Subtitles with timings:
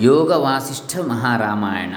[0.00, 1.96] ಯೋಗ ವಾಸಿಷ್ಠ ಮಹಾರಾಮಾಯಣ.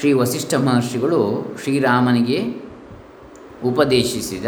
[0.00, 2.54] ಶ್ರೀ ವಸಿಷ್ಠ ಮಹರ್ಷಿಗಳು ಶ್ರೀರಾಮನಿಗೆ
[3.64, 4.46] ಉಪದೇಶಿಸಿದ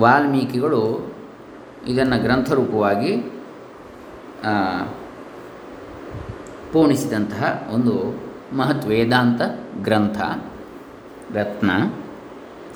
[0.00, 1.14] ವಾಲ್ಮೀಕಿಗಳು
[1.86, 3.16] ಇದನ್ನು ಗ್ರಂಥರೂಪವಾಗಿ
[6.72, 8.22] ಪೂರ್ಣಿಸಿದಂತಹ ಒಂದು
[8.56, 9.40] ಮಹತ್ ವೇದಾಂತ
[9.82, 10.20] ಗ್ರಂಥ,
[11.32, 11.70] ರತ್ನ.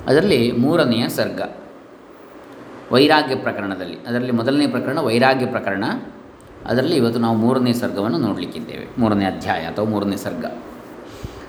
[0.07, 1.41] ಅದರಲ್ಲಿ ಮೂರನೆಯ ಸರ್ಗ.
[2.91, 3.97] ವೈರಾಗ್ಯ ಪ್ರಕರಣದಲ್ಲಿ.
[4.07, 5.83] ಅದರಲ್ಲಿ ಮೊದಲನೇ ಪ್ರಕರಣ ವೈರಾಗ್ಯ ಪ್ರಕರಣ
[6.67, 8.87] ಅದರಲ್ಲಿ ಇವತ್ತು ನಾವು ಮೂರನೇ ಸರ್ಗವನ್ನು ನೋಡಲಿಕ್ಕಿದ್ದೇವೆ.
[8.97, 10.45] ಮೂರನೇ ಅಧ್ಯಾಯ ಅಥವಾ ಮೂರನೇ ಸರ್ಗ.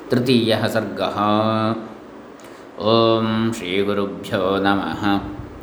[0.08, 1.00] ತೃತೀಯ ಸರ್ಗ.
[2.80, 5.22] ಓಂ ಶ್ರೀ ಗುರುಭ್ಯೋ ನಮಃ.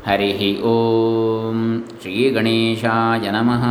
[0.10, 3.66] ಹರಿ ಓಂ ಶ್ರೀ ಗಣೇಶಾಯ ನಮಃ.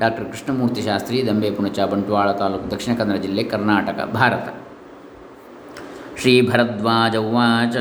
[0.00, 4.54] ಡಾಕ್ಟರ್ ಕೃಷ್ಣಮೂರ್ತಿ ಶಾಸ್ತ್ರಿ, ದಂಬೆ ಪುಣಚ, ಬಂಟ್ವಾಳ ತಾಲೂಕು, ದಕ್ಷಿಣ ಕನ್ನಡ ಜಿಲ್ಲೆ, ಕರ್ನಾಟಕ, ಭಾರತ.
[6.20, 7.76] ಶ್ರೀ ಭರದ್ವಾಜ ಉವಾಚ.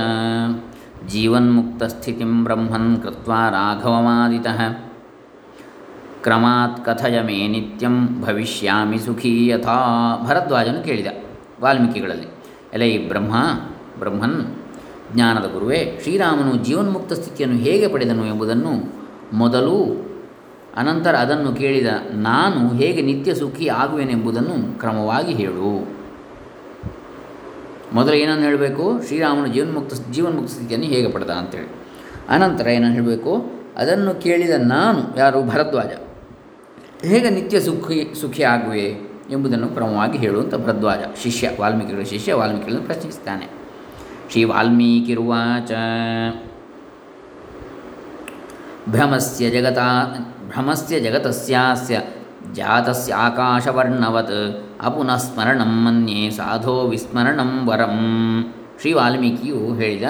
[1.07, 4.82] ಜೀವನ್ಮುಕ್ತಸ್ಥಿತಿಂ ಬ್ರಹ್ಮನ್ ಕೃತ್ವಾ ರಾಘವಮಾದಿತಃ.
[6.23, 9.77] ಕ್ರಮಾತ್ ಕಥಯ ಮೇ ನಿತ್ಯಂ ಭವಿಷ್ಯಾಮಿ ಸುಖೀ ಯಥಾ
[10.27, 11.07] ಭರದ್ವಾಜನು ಕೇಳಿದ
[11.61, 12.27] ವಾಲ್ಮೀಕಿಗಳಲ್ಲಿ.
[12.73, 13.33] ಎಲೆ ಈ ಬ್ರಹ್ಮ,
[13.99, 14.55] ಬ್ರಹ್ಮನ್,
[15.13, 18.93] ಜ್ಞಾನದ ಗುರುವೇ, ಶ್ರೀರಾಮನು ಜೀವನ್ಮುಕ್ತ ಸ್ಥಿತಿಯನ್ನು ಹೇಗೆ ಪಡೆದನು ಎಂಬುದನ್ನು
[19.33, 20.03] ಮೊದಲು
[20.77, 25.87] ಅನಂತರ ಅದನ್ನು ಕೇಳಿದ ನಾನು ಹೇಗೆ ನಿತ್ಯ ಸುಖಿ ಆಗುವೆನೆಂಬುದನ್ನು ಕ್ರಮವಾಗಿ ಹೇಳು.
[27.93, 29.01] ಮೊದಲು ಏನನ್ನು ಹೇಳಬೇಕು?
[29.07, 31.71] ಶ್ರೀರಾಮನು ಜೀವನ್ಮುಕ್ತ ಜೀವನ್ಮುಕ್ತ ಸ್ಥಿತಿಯನ್ನು ಹೇಗೆ ಪಡೆದ ಅಂತೇಳಿ.
[32.29, 33.51] ಅನಂತರ ಏನನ್ನು ಹೇಳಬೇಕು?
[33.77, 35.43] ಅದನ್ನು ಕೇಳಿದ ನಾನು ಯಾರು?
[35.43, 36.02] ಭರದ್ವಾಜ.
[37.09, 38.85] ಹೇಗೆ ನಿತ್ಯ ಸುಖಿ ಸುಖಿ ಆಗುವೆ
[39.29, 40.99] ಎಂಬುದನ್ನು ಕ್ರಮವಾಗಿ ಹೇಳುವಂಥ ಭರದ್ವಾಜ.
[41.23, 43.47] ಶಿಷ್ಯ, ವಾಲ್ಮೀಕಿಗಳ ಶಿಷ್ಯ, ವಾಲ್ಮೀಕಿಗಳನ್ನು ಪ್ರಶ್ನಿಸ್ತಾನೆ
[44.31, 45.71] ಶ್ರೀ ವಾಲ್ಮೀಕಿರುವಾಚ
[48.89, 49.77] ಭ್ರಮಸ್ಯ ಜಗತ,
[50.47, 51.99] ಭ್ರಮಸ್ಯ ಜಗತಸ್ಯಾಸ್ಯ,
[52.53, 54.39] ಜಾತಸ್ಯ ಆಕಾಶವರ್ಣವತ್
[54.81, 57.99] ಅಪುನಃ ಸ್ಮರಣಂ ಮನ್ಯೆ ಸಾಧೋ ವಿಸ್ಮರಣಂ ವರಂ.
[58.81, 60.03] ಶ್ರೀ ವಾಲ್ಮೀಕಿಯು ಹೇಳಿದ,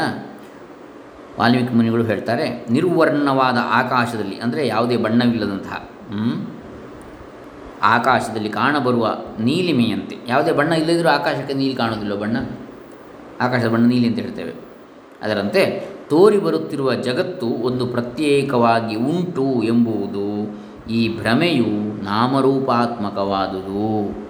[1.40, 5.90] ವಾಲ್ಮೀಕಿ ಮುನಿಗಳು ಹೇಳ್ತಾರೆ, ನಿರ್ವರ್ಣವಾದ ಆಕಾಶದಲ್ಲಿ, ಅಂದರೆ ಯಾವುದೇ ಬಣ್ಣವಿಲ್ಲದಂತಹ?
[7.84, 10.18] ಆಕಾಶದಲ್ಲಿ ಕಾಣಬರುವ ನೀಲಿಮೆಯಂತೆ.
[10.28, 12.38] ಯಾವುದೇ ಬಣ್ಣ ಇಲ್ಲದಿದ್ದರೂ ಆಕಾಶಕ್ಕೆ ನೀಲಿ ಕಾಣೋದಿಲ್ಲ ಬಣ್ಣ.
[13.42, 14.54] ಆಕಾಶದ ಬಣ್ಣ ನೀಲಿ ಅಂತ ಹೇಳ್ತೇವೆ.
[15.22, 24.24] ಅದರಂತೆ ತೋರಿ ಬರುತ್ತಿರುವ ಜಗತ್ತು ಒಂದು ಪ್ರತ್ಯೇಕವಾಗಿ ಉಂಟು ಎಂಬುವುದು ಈ ಭ್ರಮೆಯು ನಾಮರೂಪಾತ್ಮಕವಾದುದು.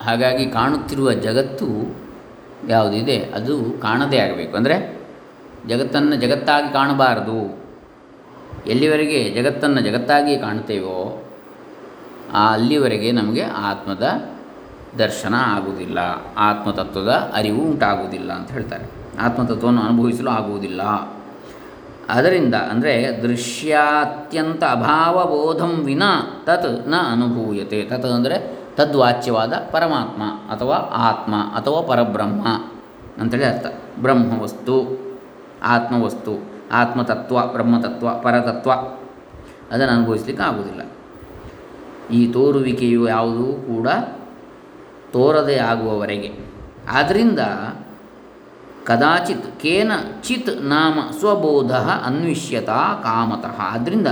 [0.07, 1.67] ಹಾಗಾಗಿ ಕಾಣುತ್ತಿರುವ ಜಗತ್ತು
[2.69, 4.53] ಯಾವುದಿದೆ, ಅದು ಕಾಣದೇ ಆಗಬೇಕು.
[4.57, 4.77] ಅಂದರೆ
[5.71, 7.39] ಜಗತ್ತನ್ನು ಜಗತ್ತಾಗಿ ಕಾಣಬಾರದು.
[8.73, 10.99] ಎಲ್ಲಿವರೆಗೆ ಜಗತ್ತನ್ನು ಜಗತ್ತಾಗಿ ಕಾಣ್ತೇವೋ
[12.51, 14.05] ಅಲ್ಲಿವರೆಗೆ ನಮಗೆ ಆತ್ಮದ
[14.99, 15.99] ದರ್ಶನ ಆಗುವುದಿಲ್ಲ,
[16.37, 18.85] ಆತ್ಮತತ್ವದ ಅರಿವು ಉಂಟಾಗುವುದಿಲ್ಲ ಅಂತ ಹೇಳ್ತಾರೆ.
[19.19, 20.81] ಆತ್ಮತತ್ವವನ್ನು ಅನುಭವಿಸಲು ಆಗುವುದಿಲ್ಲ.
[22.09, 26.03] ಅದರಿಂದ ಅಂದರೆ ದೃಶ್ಯಾತ್ಯಂತ ಅಭಾವಬೋಧಂ ವಿನ
[26.43, 27.85] ತತ್ನ ಅನುಭೂಯತೆ.
[27.85, 32.47] ತತ್ ಅಂದರೆ ತದ್ವಾಚ್ಯವಾದ ಪರಮಾತ್ಮ ಅಥವಾ ಆತ್ಮ ಅಥವಾ ಪರಬ್ರಹ್ಮ
[33.21, 33.65] ಅಂತೇಳಿ ಅರ್ಥ.
[34.01, 34.77] ಬ್ರಹ್ಮವಸ್ತು,
[35.63, 36.33] ಆತ್ಮವಸ್ತು,
[36.71, 38.71] ಆತ್ಮತತ್ವ, ಬ್ರಹ್ಮತತ್ವ, ಪರತತ್ವ
[39.71, 40.81] ಅದನ್ನು ಅನುಭವಿಸಲಿಕ್ಕೆ ಆಗುವುದಿಲ್ಲ.
[42.11, 43.87] ಈ ತೋರುವಿಕೆಯು ಯಾವುದೂ ಕೂಡ
[45.13, 46.31] ತೋರದೆ ಆಗುವವರೆಗೆ.
[46.91, 47.39] ಆದ್ದರಿಂದ
[48.85, 53.61] ಕದಾಚಿತ್ ಕೇನ ಚಿತ್ ನಾಮ ಸ್ವಬೋಧ ಅನ್ವಿಷ್ಯತಾ ಕಾಮತಃ.
[53.61, 54.07] ಆದ್ದರಿಂದ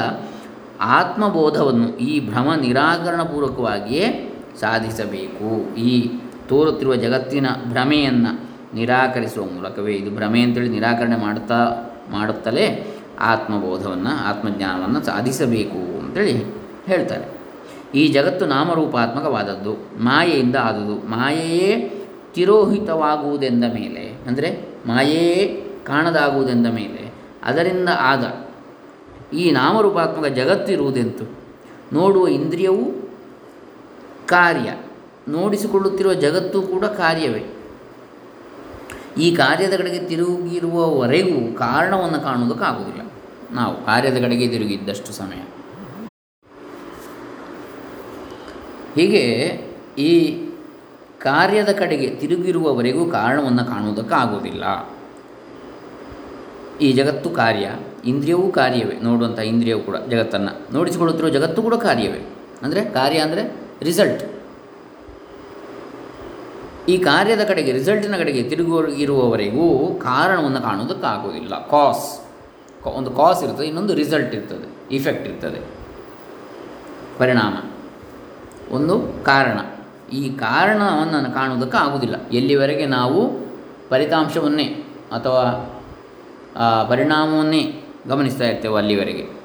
[0.81, 5.75] ಆತ್ಮಬೋಧವನ್ನು ಈ ಭ್ರಮ ನಿರಾಕರಣಪೂರ್ವಕವಾಗಿಯೇ ಸಾಧಿಸಬೇಕು.
[5.75, 11.75] ಈ ತೋರುತ್ತಿರುವ ಜಗತ್ತಿನ ಭ್ರಮೆಯನ್ನು ನಿರಾಕರಿಸುವ ಮೂಲಕವೇ ಇದು ಭ್ರಮೆ ಅಂತೇಳಿ ನಿರಾಕರಣೆ ಮಾಡುತ್ತಾ,
[12.11, 12.87] ಮಾಡುತ್ತಲೇ
[13.19, 16.33] ಆತ್ಮಬೋಧವನ್ನು, ಆತ್ಮಜ್ಞಾನವನ್ನು ಸಾಧಿಸಬೇಕು ಅಂತೇಳಿ
[16.85, 17.40] ಹೇಳ್ತಾರೆ.
[17.95, 19.73] ಈ ಜಗತ್ತು ನಾಮರೂಪಾತ್ಮಕವಾದದ್ದು,
[20.03, 21.09] ಮಾಯೆಯಿಂದ ಆದುದು.
[21.09, 21.93] ಮಾಯೆಯೇ
[22.33, 28.45] ತಿರೋಹಿತವಾಗುವುದೆಂದ ಮೇಲೆ, ಅಂದರೆ ಮಾಯೆಯೇ ಕಾಣದಾಗುವುದೆಂದ ಮೇಲೆ, ಅದರಿಂದ ಆದ
[29.35, 31.41] ಈ ನಾಮರೂಪಾತ್ಮಕ ಜಗತ್ತಿರುವುದೆಂತು?
[31.93, 33.09] ನೋಡುವ ಇಂದ್ರಿಯವೂ
[34.25, 34.73] ಕಾರ್ಯ.
[35.27, 37.45] ನೋಡಿಸಿಕೊಳ್ಳುತ್ತಿರುವ ಜಗತ್ತು ಕೂಡ ಕಾರ್ಯವೇ.
[39.17, 43.11] ಈ ಕಾರ್ಯದ ಕಡೆಗೆ ತಿರುಗಿರುವವರೆಗೂ ಕಾರಣವನ್ನು ಕಾಣುವುದಕ್ಕಾಗುವುದಿಲ್ಲ.
[43.51, 45.60] ನಾವು ಕಾರ್ಯದ ಕಡೆಗೆ ತಿರುಗಿದ್ದಷ್ಟು ಸಮಯ.
[48.95, 49.25] ಹೀಗೆ
[49.97, 50.11] ಈ
[51.27, 54.63] ಕಾರ್ಯದ ಕಡೆಗೆ ತಿರುಗಿರುವವರೆಗೂ ಕಾರಣವನ್ನು ಕಾಣುವುದಕ್ಕಾಗುವುದಿಲ್ಲ.
[56.85, 57.65] ಈ ಜಗತ್ತು ಕಾರ್ಯ,
[58.11, 58.95] ಇಂದ್ರಿಯವೂ ಕಾರ್ಯವೇ.
[59.07, 62.21] ನೋಡುವಂಥ ಇಂದ್ರಿಯವು ಕೂಡ ಜಗತ್ತನ್ನು ನೋಡಿಸಿಕೊಳ್ಳುತ್ತಿರುವ ಜಗತ್ತು ಕೂಡ ಕಾರ್ಯವೇ.
[62.65, 63.43] ಅಂದರೆ ಕಾರ್ಯ ಅಂದರೆ
[63.89, 64.23] ರಿಸಲ್ಟ್
[66.89, 69.65] ಈ ಕಾರ್ಯದ ಕಡೆಗೆ ರಿಸಲ್ಟಿನ ಕಡೆಗೆ ತಿರುಗಿರುವವರೆಗೂ
[70.03, 71.53] ಕಾರಣವನ್ನು ಕಾಣುವುದಕ್ಕಾಗುವುದಿಲ್ಲ.
[71.67, 72.07] ಕಾಸ್
[72.99, 74.67] ಒಂದು ಕಾಸ್ ಇರ್ತದೆ, ಇನ್ನೊಂದು ರಿಸಲ್ಟ್ ಇರ್ತದೆ
[74.97, 75.59] ಇಫೆಕ್ಟ್ ಇರ್ತದೆ.
[77.19, 77.55] ಪರಿಣಾಮ.
[78.71, 79.59] ಒಂದು ಕಾರಣ.
[80.13, 82.15] ಈ ಕಾರಣವನ್ನು ಕಾಣುವುದಕ್ಕೆ ಆಗುವುದಿಲ್ಲ.
[82.31, 83.39] ಎಲ್ಲಿವರೆಗೆ ನಾವು
[83.89, 84.63] ಫಲಿತಾಂಶವನ್ನೇ
[85.11, 85.67] ಅಥವಾ
[86.89, 89.41] ಪರಿಣಾಮವನ್ನೇ ಗಮನಿಸ್ತಾ ಇರ್ತೇವೆ ಅಲ್ಲಿವರೆಗೆ.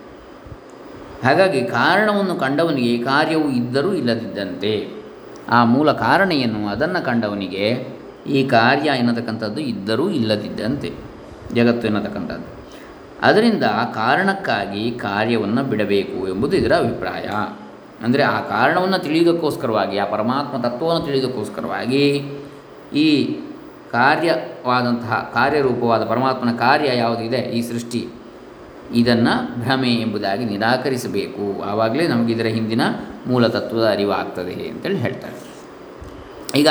[1.25, 4.88] ಹಾಗಾಗಿ ಕಾರಣವನ್ನು ಕಂಡವನಿಗೆ ಕಾರ್ಯವು ಇದ್ದರೂ ಇಲ್ಲದಿದ್ದಂತೆ.
[5.49, 6.69] ಆ ಮೂಲ ಕಾರಣ ಏನು?
[6.69, 7.87] ಅದನ್ನು ಕಂಡವನಿಗೆ
[8.26, 10.93] ಈ ಕಾರ್ಯ ಎನ್ನತಕ್ಕಂಥದ್ದು ಇದ್ದರೂ ಇಲ್ಲದಿದ್ದಂತೆ.
[11.55, 12.46] ಜಗತ್ತು ಎನ್ನತಕ್ಕಂಥದ್ದು.
[13.23, 13.64] ಅದರಿಂದ
[13.94, 17.28] ಕಾರಣಕ್ಕಾಗಿ ಕಾರ್ಯವನ್ನು ಬಿಡಬೇಕು ಎಂಬುದು ಇದರ ಅಭಿಪ್ರಾಯ.
[18.04, 22.22] ಅಂದರೆ ಆ ಕಾರಣವನ್ನು ತಿಳಿಯೋದಕ್ಕೋಸ್ಕರವಾಗಿ ಆ ಪರಮಾತ್ಮ ತತ್ವವನ್ನು ತಿಳಿಯೋದಕ್ಕೋಸ್ಕರವಾಗಿ
[22.94, 23.40] ಈ
[23.93, 27.37] ಕಾರ್ಯವಾದಂತಹ, ಕಾರ್ಯರೂಪವಾದ ಪರಮಾತ್ಮನ ಕಾರ್ಯ ಯಾವುದಿದೆ?
[27.37, 28.08] ಈ ಸೃಷ್ಟಿ.
[28.94, 31.62] ಇದನ್ನು ಭ್ರಮೆ ಎಂಬುದಾಗಿ ನಿರಾಕರಿಸಬೇಕು.
[31.62, 32.81] ಆವಾಗಲೇ ನಮಗೆ ಇದರ ಹಿಂದಿನ
[33.26, 35.56] ಮೂಲ ತತ್ವದ ಅರಿವಾಗ್ತದೆ ಅಂತೇಳಿ ಹೇಳ್ತಾರೆ.
[36.58, 36.69] ಈಗ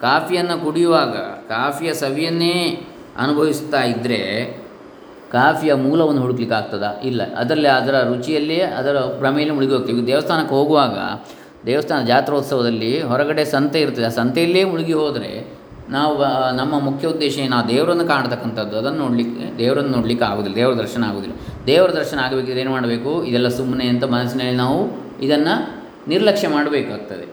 [0.00, 1.16] ಕಾಫಿಯನ್ನು ಕುಡಿಯುವಾಗ,
[1.48, 2.86] ಕಾಫಿಯ ಸವಿಯನ್ನೇ
[3.18, 4.59] ಅನುಭವಿಸ್ತಾ ಇದ್ದರೆ
[5.32, 7.00] ಕಾಫಿಯ ಮೂಲವನ್ನು ಹುಡುಕ್ಲಿಕ್ಕೆ ಆಗ್ತದಾ?
[7.04, 7.34] ಇಲ್ಲ.
[7.34, 10.98] ಅದರಲ್ಲಿ ಅದರ ರುಚಿಯಲ್ಲಿಯೇ ಅದರ ಭ್ರಮೆಯಲ್ಲಿ ಮುಳುಗಿ ಹೋಗ್ತೀವಿ ದೇವಸ್ಥಾನಕ್ಕೆ ಹೋಗುವಾಗ,
[11.66, 14.04] ದೇವಸ್ಥಾನ ಜಾತ್ರೋತ್ಸವದಲ್ಲಿ ಹೊರಗಡೆ ಸಂತೆ ಇರ್ತದೆ.
[14.04, 16.18] ಆ ಸಂತೆಯಲ್ಲೇ ಮುಳುಗಿ ಹೋದರೆ ನಾವು
[16.56, 17.56] ನಮ್ಮ ಮುಖ್ಯ ಉದ್ದೇಶ ಏನು?
[17.56, 18.78] ಆ ದೇವರನ್ನು ಕಾಣತಕ್ಕಂಥದ್ದು.
[18.78, 20.56] ಅದನ್ನು ನೋಡಲಿಕ್ಕೆ, ದೇವರನ್ನು ನೋಡಲಿಕ್ಕೆ ಆಗೋದಿಲ್ಲ.
[20.56, 21.36] ದೇವರ ದರ್ಶನ ಆಗೋದಿಲ್ಲ.
[21.66, 23.24] ದೇವರ ದರ್ಶನ ಆಗಬೇಕಿದ್ರೆ ಏನು ಮಾಡಬೇಕು?
[23.24, 24.80] ಇದೆಲ್ಲ ಸುಮ್ಮನೆ ಅಂತ ಮನಸ್ಸಿನಲ್ಲಿ ನಾವು
[25.20, 27.26] ಇದನ್ನು ನಿರ್ಲಕ್ಷ್ಯ ಮಾಡಬೇಕಾಗ್ತದೆ.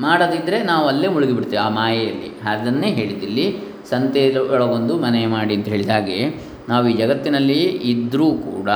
[0.00, 2.28] ಮಾಡದಿದ್ದರೆ ನಾವು ಅಲ್ಲೇ ಮುಳುಗಿಬಿಡ್ತೇವೆ ಆ ಮಾಯೆಯಲ್ಲಿ.
[2.44, 3.56] ಅದನ್ನೇ ಹೇಳಿದ್ದಿಲ್ಲಿ
[3.90, 8.70] ಸಂತೆ ಒಳಗೊಂದು ಮನೆ ಮಾಡಿ ಅಂತ ಹೇಳಿದ ಹಾಗೆ ನಾವು ಈ ಜಗತ್ತಿನಲ್ಲಿ ಇದ್ದರೂ ಕೂಡ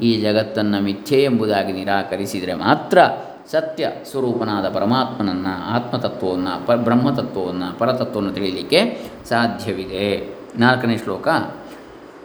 [0.00, 2.98] ಈ ಜಗತ್ತನ್ನು ಮಿಥ್ಯೆ ಎಂಬುದಾಗಿ ನಿರಾಕರಿಸಿದರೆ ಮಾತ್ರ
[3.50, 10.34] ಸತ್ಯ ಸ್ವರೂಪನಾದ ಪರಮಾತ್ಮನನ್ನು, ಆತ್ಮತತ್ವವನ್ನು, ಪ, ಬ್ರಹ್ಮತತ್ವವನ್ನು, ಪರತತ್ವವನ್ನು ತಿಳಿಯಲಿಕ್ಕೆ ಸಾಧ್ಯವಿದೆ.
[10.58, 11.28] ನಾಲ್ಕನೇ ಶ್ಲೋಕ.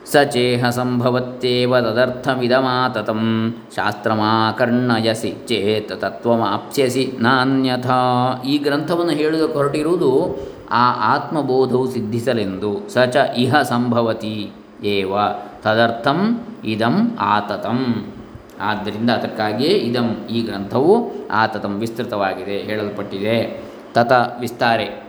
[0.05, 8.41] ಸಚೇಹ ಸಂಭವತ್ತೇವ ತದರ್ಥಮಿದಮಾತತಂ, ಶಾಸ್ತ್ರಮಾಕರ್ಣಯಸಿ ಚೇತ ತತ್ವಮಾಪ್ಸ್ಯಸಿ ನಾನ್ಯಥಾ.
[8.45, 10.39] ಈ ಗ್ರಂಥವನ್ನು ಹೇಳಿದ ಹೊರಟಿರುವುದು
[10.71, 12.93] ಆ ಆತ್ಮಬೋಧವು ಸಿದ್ಧಿಸಲೆಂದು.
[12.93, 14.51] ಸ ಚ ಇಹ ಸಂಭವತಿ.
[14.83, 15.13] ಏವ
[15.61, 18.11] ತದರ್ಥಂ ಇದಂ ಆತತಂ.
[18.59, 23.63] ಆದ್ದರಿಂದ ಅದಕ್ಕಾಗಿಯೇ ಇದಂ ಈ ಗ್ರಂಥವು ಆತತಂ ವಿಸ್ತೃತವಾಗಿದೆ, ಹೇಳಲ್ಪಟ್ಟಿದೆ.
[23.93, 25.03] ತತ ವಿಸ್ತಾರೆ.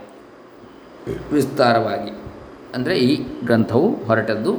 [1.33, 2.11] ವಿಸ್ತಾರವಾಗಿ.
[2.75, 4.59] ಅಂದರೆ ಈ ಗ್ರಂಥವು ಹೊರಟದ್ದು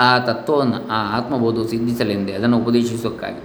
[0.00, 3.42] ಆ ತತ್ವವನ್ನು, ಆ ಆತ್ಮಬೋಧವು ಸಿದ್ಧಿಸಲೆಂದೇ, ಅದನ್ನು ಉಪದೇಶಿಸೋಕ್ಕಾಗಿ.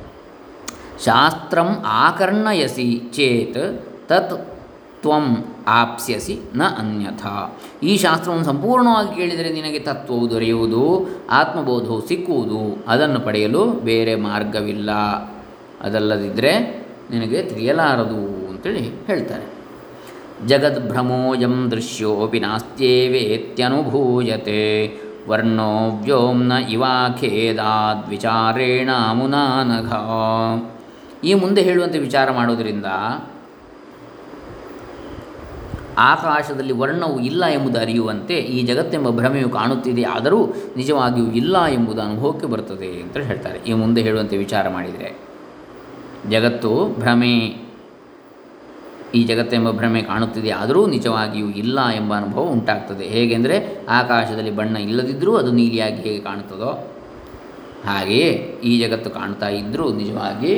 [1.03, 4.47] ಶಾಸ್ತ್ರಂ ಆಕರ್ಣಯಸಿ ಚೇತ್ ತತ್
[5.01, 7.57] ತ್ವಂ ಆಪ್ಸ್ಯಸಿ ನ ಅನ್ಯಥಾ.
[7.83, 14.91] ಈ ಶಾಸ್ತ್ರವನ್ನು ಸಂಪೂರ್ಣವಾಗಿ ಕೇಳಿದರೆ ನಿನಗೆ ತತ್ವವು ದೊರೆಯುವುದು, ಆತ್ಮಬೋಧವು ಸಿಕ್ಕುವುದು, ಅದನ್ನು ಪಡೆಯಲು ಬೇರೆ ಮಾರ್ಗವಿಲ್ಲ.
[15.81, 19.55] ಅದಲ್ಲದಿದ್ದರೆ ನಿನಗೆ ತಿಳಿಯಲಾರದು ಅಂತೇಳಿ ಹೇಳ್ತಾರೆ.
[20.47, 24.93] ಜಗದ್ಭ್ರಮೋಯಂ ದೃಶ್ಯೋಪಿ ನಾಸ್ತ್ಯೇವೇತ್ಯನುಭೂಯತೆ
[25.27, 29.91] ವರ್ಣೋ ವ್ಯೋಮ್ನ ಇವಾಖೇದಾದ್ವಿಚಾರೇಣ ಮುನಾನಘ
[31.25, 32.85] ಈ ಮುಂದೆ ಹೇಳುವಂತೆ ವಿಚಾರ ಮಾಡೋದರಿಂದ
[35.97, 40.39] ಆಕಾಶದಲ್ಲಿ ವರ್ಣವು ಇಲ್ಲ ಎಂಬುದು ಅರಿಯುವಂತೆ ಈ ಜಗತ್ತೆಂಬ ಭ್ರಮೆಯು ಕಾಣುತ್ತಿದೆ, ಆದರೂ
[40.77, 43.59] ನಿಜವಾಗಿಯೂ ಇಲ್ಲ ಎಂಬುದು ಅನುಭವಕ್ಕೆ ಬರುತ್ತದೆ ಅಂತ ಹೇಳ್ತಾರೆ.
[43.59, 45.09] ಈ ಮುಂದೆ ಹೇಳುವಂತೆ ವಿಚಾರ ಮಾಡಿದರೆ,
[46.29, 47.35] ಜಗತ್ತು ಭ್ರಮೆ,
[49.15, 53.05] ಈ ಜಗತ್ತೆಂಬ ಭ್ರಮೆ ಕಾಣುತ್ತಿದೆ, ಆದರೂ ನಿಜವಾಗಿಯೂ ಇಲ್ಲ ಎಂಬ ಅನುಭವ ಉಂಟಾಗ್ತದೆ.
[53.05, 53.57] ಹೇಗೆಂದರೆ,
[53.89, 56.71] ಆಕಾಶದಲ್ಲಿ ಬಣ್ಣ ಇಲ್ಲದಿದ್ದರೂ ಅದು ನೀಲಿಯಾಗಿ ಹೇಗೆ ಕಾಣುತ್ತದೋ
[57.85, 58.29] ಹಾಗೆಯೇ
[58.63, 60.53] ಈ ಜಗತ್ತು ಕಾಣ್ತಾ ಇದ್ದರೂ ನಿಜವಾಗಿ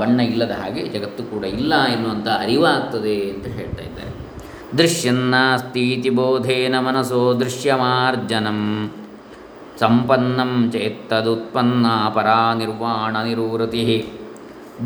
[0.00, 4.09] ಬಣ್ಣ ಇಲ್ಲದ ಹಾಗೆ ಜಗತ್ತು ಕೂಡ ಇಲ್ಲ ಎನ್ನುವಂಥ ಅರಿವಾಗ್ತದೆ ಅಂತ ಹೇಳ್ತಾ ಇದ್ದಾರೆ.
[4.78, 8.90] ದೃಶ್ಯನ್ನಾಸ್ತೀತಿ ಬೋಧೇನ ಮನಸೋ ದೃಶ್ಯಮಾರ್ಜನಂ.
[9.78, 14.06] ಸಂಪನ್ನಂ ಚೇತ್ತದುತ್ಪನ್ನ ಪರಾ ನಿರ್ವಾಣ ನಿರೂರತಿ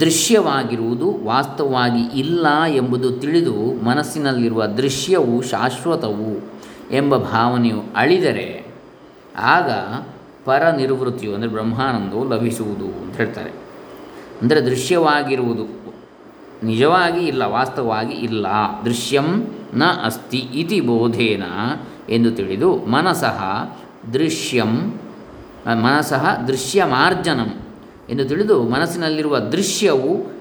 [0.00, 6.33] ದೃಶ್ಯವಾಗಿರುವುದು ವಾಸ್ತವವಾಗಿ ಇಲ್ಲ ಎಂಬುದು ತಿಳಿದು ಮನಸ್ಸಿನಲ್ಲಿರುವ ದೃಶ್ಯವು ಶಾಶ್ವತವು
[6.93, 8.64] ಎಂಬ ಭಾವನೆಯು ಅಳಿದರೆ
[9.38, 9.71] ಆಗ
[10.45, 13.53] ಪರ ನಿರ್ವೃತ್ತಿಯು ಅಂದರೆ ಬ್ರಹ್ಮಾನಂದವು ಲಭಿಸುವುದು ಅಂತ ಹೇಳ್ತಾರೆ.
[14.43, 15.67] ಅಂದರೆ ದೃಶ್ಯವಾಗಿರುವುದು
[16.62, 18.47] ನಿಜವಾಗಿ ಇಲ್ಲ, ವಾಸ್ತವವಾಗಿ ಇಲ್ಲ.
[18.85, 19.29] ದೃಶ್ಯಂ
[19.75, 21.43] ನ ಅಸ್ತಿ ಇತಿ ಬೋಧೇನ
[22.09, 23.43] ಎಂದು ತಿಳಿದು ಮನಸಃ
[24.12, 25.00] ದೃಶ್ಯಂ
[25.66, 27.61] ಮನಸಃ ದೃಶ್ಯಮಾರ್ಜನಂ
[28.11, 30.35] ಎಂದು ತಿಳಿದು ಮನಸ್ಸಿನಲ್ಲಿರುವ ದೃಶ್ಯವು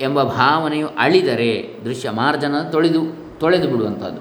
[0.00, 3.00] ಎಂಬ ಭಾವನೆಯು ಅಳಿದರೆ ದೃಶ್ಯ ಮಾರ್ಜನ ತೊಳೆದು
[3.40, 4.20] ತೊಳೆದು ಬಿಡುವಂಥದ್ದು.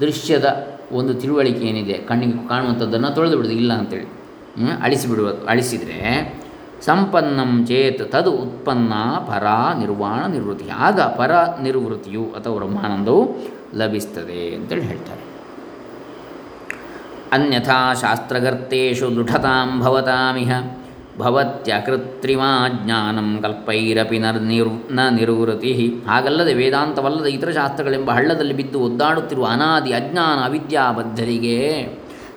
[0.00, 1.92] ದೃಶ್ಯದ ಒಂದು ತಿಳುವಳಿಕೆ ಏನಿದೆ?
[1.92, 4.12] ಕಣ್ಣಿಗೆ ಕಾಣುವಂಥದ್ದನ್ನು ತೊಳೆದು ಬಿಡೋದು ಇಲ್ಲ ಅಂತೇಳಿ.
[4.82, 6.34] ಅಳಿಸಿಬಿಡುವ, ಅಳಿಸಿದರೆ
[6.84, 8.92] ಸಂಪನ್ನಂ ಚೇತ್ ತದು ಉತ್ಪನ್ನ
[9.26, 9.46] ಪರ
[9.78, 10.68] ನಿರ್ವಾಣ ನಿವೃತ್ತಿ.
[10.68, 11.32] ಆಗ ಪರ
[11.62, 13.34] ನಿರ್ವೃತ್ತಿಯು ಅಥವಾ ಬ್ರಹ್ಮಾನಂದವು
[13.74, 15.32] ಲಭಿಸ್ತದೆ ಅಂತೇಳಿ ಹೇಳ್ತಾರೆ.
[17.32, 20.52] ಅನ್ಯಥಾ ಶಾಸ್ತ್ರಗರ್ತೇಷು ದೃಢತಾಂ ಭವತಾಮಿಹ
[21.18, 26.02] ಭವತ್ಯಕೃತ್ರಿಮಾ ಜ್ಞಾನಂ ಕಲ್ಪೈರಪಿ ನರ್ ನಿರ್ನ ನಿರ್ವೃತಿ.
[26.08, 31.82] ಹಾಗಲ್ಲದೆ ವೇದಾಂತವಲ್ಲದ ಇತರ ಶಾಸ್ತ್ರಗಳೆಂಬ ಹಳ್ಳದಲ್ಲಿ ಬಿದ್ದು ಒದ್ದಾಡುತ್ತಿರುವ ಅನಾದಿ ಅಜ್ಞಾನ ಅವಿದ್ಯಾಬದ್ಧರಿಗೆ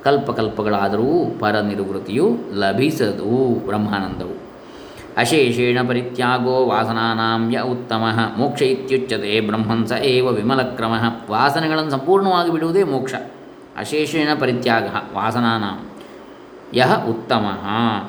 [0.04, 4.44] ಕಲ್ಪಕಲ್ಪಗಳಾದರೂ ಪರ ನಿರ್ವೃತ್ತಿಯು ಲಭಿಸದು ಬ್ರಹ್ಮಾನಂದವು.
[5.17, 8.03] ಅಶೇಷೇಣ ಪರಿತ್ಯಾಗೋ ವಾಸನಾನಾಂ ಯ ಉತ್ತಮ
[8.38, 10.93] ಮೋಕ್ಷ ಇತ್ಯುಚ್ಯತೆ ಬ್ರಹ್ಮಂಸ ಏವ ವಿಮಲಕ್ರಮ
[11.29, 13.13] ವಾಸನೆಗಳನ್ನು ಸಂಪೂರ್ಣವಾಗಿ ಬಿಡುವುದೇ ಮೋಕ್ಷ।
[13.77, 15.89] ಅಶೇಷೇಣ ಪರಿತ್ಯಾಗ ವಾಸನಾನಾಂ।
[16.74, 17.45] ಯಹ ಉತ್ತಮ।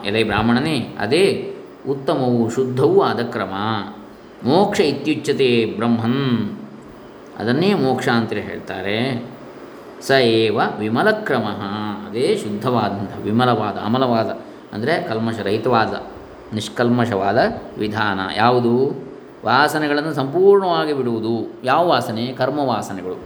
[0.06, 1.54] ಎಲೆ ಬ್ರಾಹ್ಮಣನೇ, ಅದೇ
[1.88, 3.54] ಉತ್ತಮವು ಶುದ್ಧವೂ ಆದ ಕ್ರಮ।
[4.44, 6.58] ಮೋಕ್ಷ ಇತ್ಯುಚ್ಯತೆ ಬ್ರಹ್ಮನ್।
[7.38, 9.28] ಅದನ್ನೇ ಮೋಕ್ಷ ಅಂತೇಳಿ ಹೇಳ್ತಾರೆ।
[10.00, 11.44] ಸ ಏವ ವಿಮಲಕ್ರಮ।
[12.08, 14.26] ಅದೇ ಶುದ್ಧವಾದಂಥ, ವಿಮಲವಾದ, ಅಮಲವಾದ,
[14.74, 16.15] ಅಂದರೆ ಕಲ್ಮಶರಹಿತವಾದ
[16.52, 17.38] ನಿಷ್ಕಲ್ಮಶವಾದ
[17.78, 19.06] ವಿಧಾನ ಯಾವುದು?
[19.44, 21.52] ವಾಸನೆಗಳನ್ನು ಸಂಪೂರ್ಣವಾಗಿ ಬಿಡುವುದು.
[21.64, 22.26] ಯಾವ ವಾಸನೆ?
[22.26, 23.16] ಕರ್ಮ ವಾಸನೆಗಳು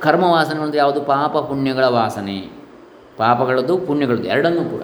[0.00, 1.00] ಕರ್ಮ ವಾಸನೆಗಳು ಯಾವುದು?
[1.00, 2.40] ಪಾಪ ಪುಣ್ಯಗಳ ವಾಸನೆ.
[3.16, 4.82] ಪಾಪಗಳದ್ದು ಪುಣ್ಯಗಳದ್ದು ಎರಡನ್ನೂ ಕೂಡ.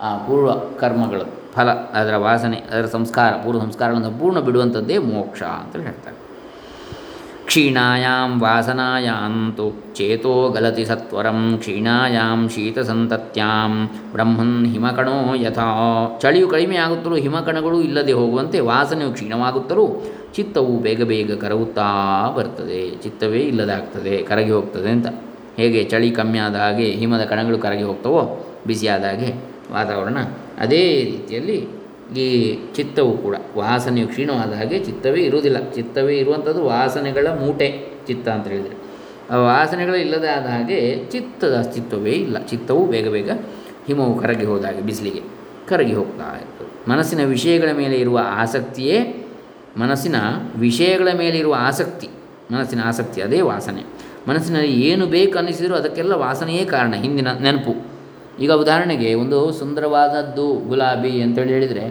[0.00, 1.20] ಆ ಪೂರ್ವ ಕರ್ಮಗಳ,
[1.52, 6.23] ಫಲ, ಅದರ ವಾಸನೆ, ಅದರ ಸಂಸ್ಕಾರ, ಪೂರ್ವ ಸಂಸ್ಕಾರಗಳನ್ನು ಸಂಪೂರ್ಣ ಬಿಡುವಂಥದ್ದೇ ಮೋಕ್ಷ ಅಂತ ಹೇಳ್ತಾರೆ.
[7.48, 13.72] ಕ್ಷೀಣಾಯಾಂ ವಾಸನಾಯಾಂತು ಚೇತೋ ಗಲತಿ ಸತ್ವರಂ ಕ್ಷೀಣಾಯಾಂ ಶೀತಸಂತತ್ಯಾಂ
[14.12, 15.66] ಬ್ರಹ್ಮನ್ ಹಿಮಕಣೋ ಯಥಾ.
[16.22, 19.86] ಚಳಿಯು ಕಡಿಮೆ ಆಗುತ್ತಲೂ ಹಿಮಕಣಗಳು ಇಲ್ಲದೆ ಹೋಗುವಂತೆ ವಾಸನೆಯು ಕ್ಷೀಣವಾಗುತ್ತಲೂ
[20.36, 21.88] ಚಿತ್ತವು ಬೇಗ ಬೇಗ ಕರಗುತ್ತಾ
[22.36, 22.82] ಬರ್ತದೆ.
[23.02, 25.08] ಚಿತ್ತವೇ ಇಲ್ಲದಾಗ್ತದೆ, ಕರಗಿ ಹೋಗ್ತದೆ ಅಂತ.
[25.56, 28.22] ಹೇಗೆ ಚಳಿ ಕಮ್ಮಿ ಆದ ಹಾಗೆ ಹಿಮದ ಕಣಗಳು ಕರಗಿ ಹೋಗ್ತವೋ,
[28.66, 29.30] ಬಿಸಿಯಾದ ಹಾಗೆ
[29.72, 30.18] ವಾತಾವರಣ
[30.58, 30.82] ಅದೇ
[31.12, 31.58] ರೀತಿಯಲ್ಲಿ
[32.16, 33.36] ಈ ಚಿತ್ತವು ಕೂಡ.
[33.56, 35.70] ವಾಸನೆಯು ಕ್ಷೀಣವಾದ ಹಾಗೆ ಚಿತ್ತವೇ ಇರುವುದಿಲ್ಲ.
[35.70, 38.76] ಚಿತ್ತವೇ ಇರುವಂಥದ್ದು ವಾಸನೆಗಳ ಮೂಟೆ ಚಿತ್ತ ಅಂತ ಹೇಳಿದರೆ.
[39.30, 42.38] ಆ ವಾಸನೆಗಳು ಇಲ್ಲದೇ ಆದ ಹಾಗೆ ಚಿತ್ತದ ಅಸ್ತಿತ್ವವೇ ಇಲ್ಲ.
[42.38, 43.30] ಚಿತ್ತವು ಬೇಗ ಬೇಗ
[43.86, 45.22] ಹಿಮವು ಕರಗಿ ಹೋದ ಹಾಗೆ ಬಿಸಿಲಿಗೆ
[45.68, 49.26] ಕರಗಿ ಹೋಗ್ತಾ ಇತ್ತು ಮನಸ್ಸಿನ ವಿಷಯಗಳ ಮೇಲೆ ಇರುವ ಆಸಕ್ತಿಯೇ
[49.76, 50.14] ಮನಸ್ಸಿನ
[50.56, 52.08] ವಿಷಯಗಳ ಮೇಲೆ ಇರುವ ಆಸಕ್ತಿ.
[52.52, 53.82] ಮನಸ್ಸಿನ ಆಸಕ್ತಿ ಅದೇ ವಾಸನೆ.
[54.28, 56.94] ಮನಸ್ಸಿನಲ್ಲಿ ಏನು ಬೇಕು ಅನ್ನಿಸಿದರೂ ಅದಕ್ಕೆಲ್ಲ ವಾಸನೆಯೇ ಕಾರಣ.
[56.94, 57.93] ಹಿಂದಿನ ನೆನಪು.
[58.40, 61.84] ಈಗ ಉದಾಹರಣೆಗೆ ಒಂದು ಸುಂದರವಾದದ್ದು ಗುಲಾಬಿ ಅಂತೇಳಿ ಹೇಳಿದರೆ,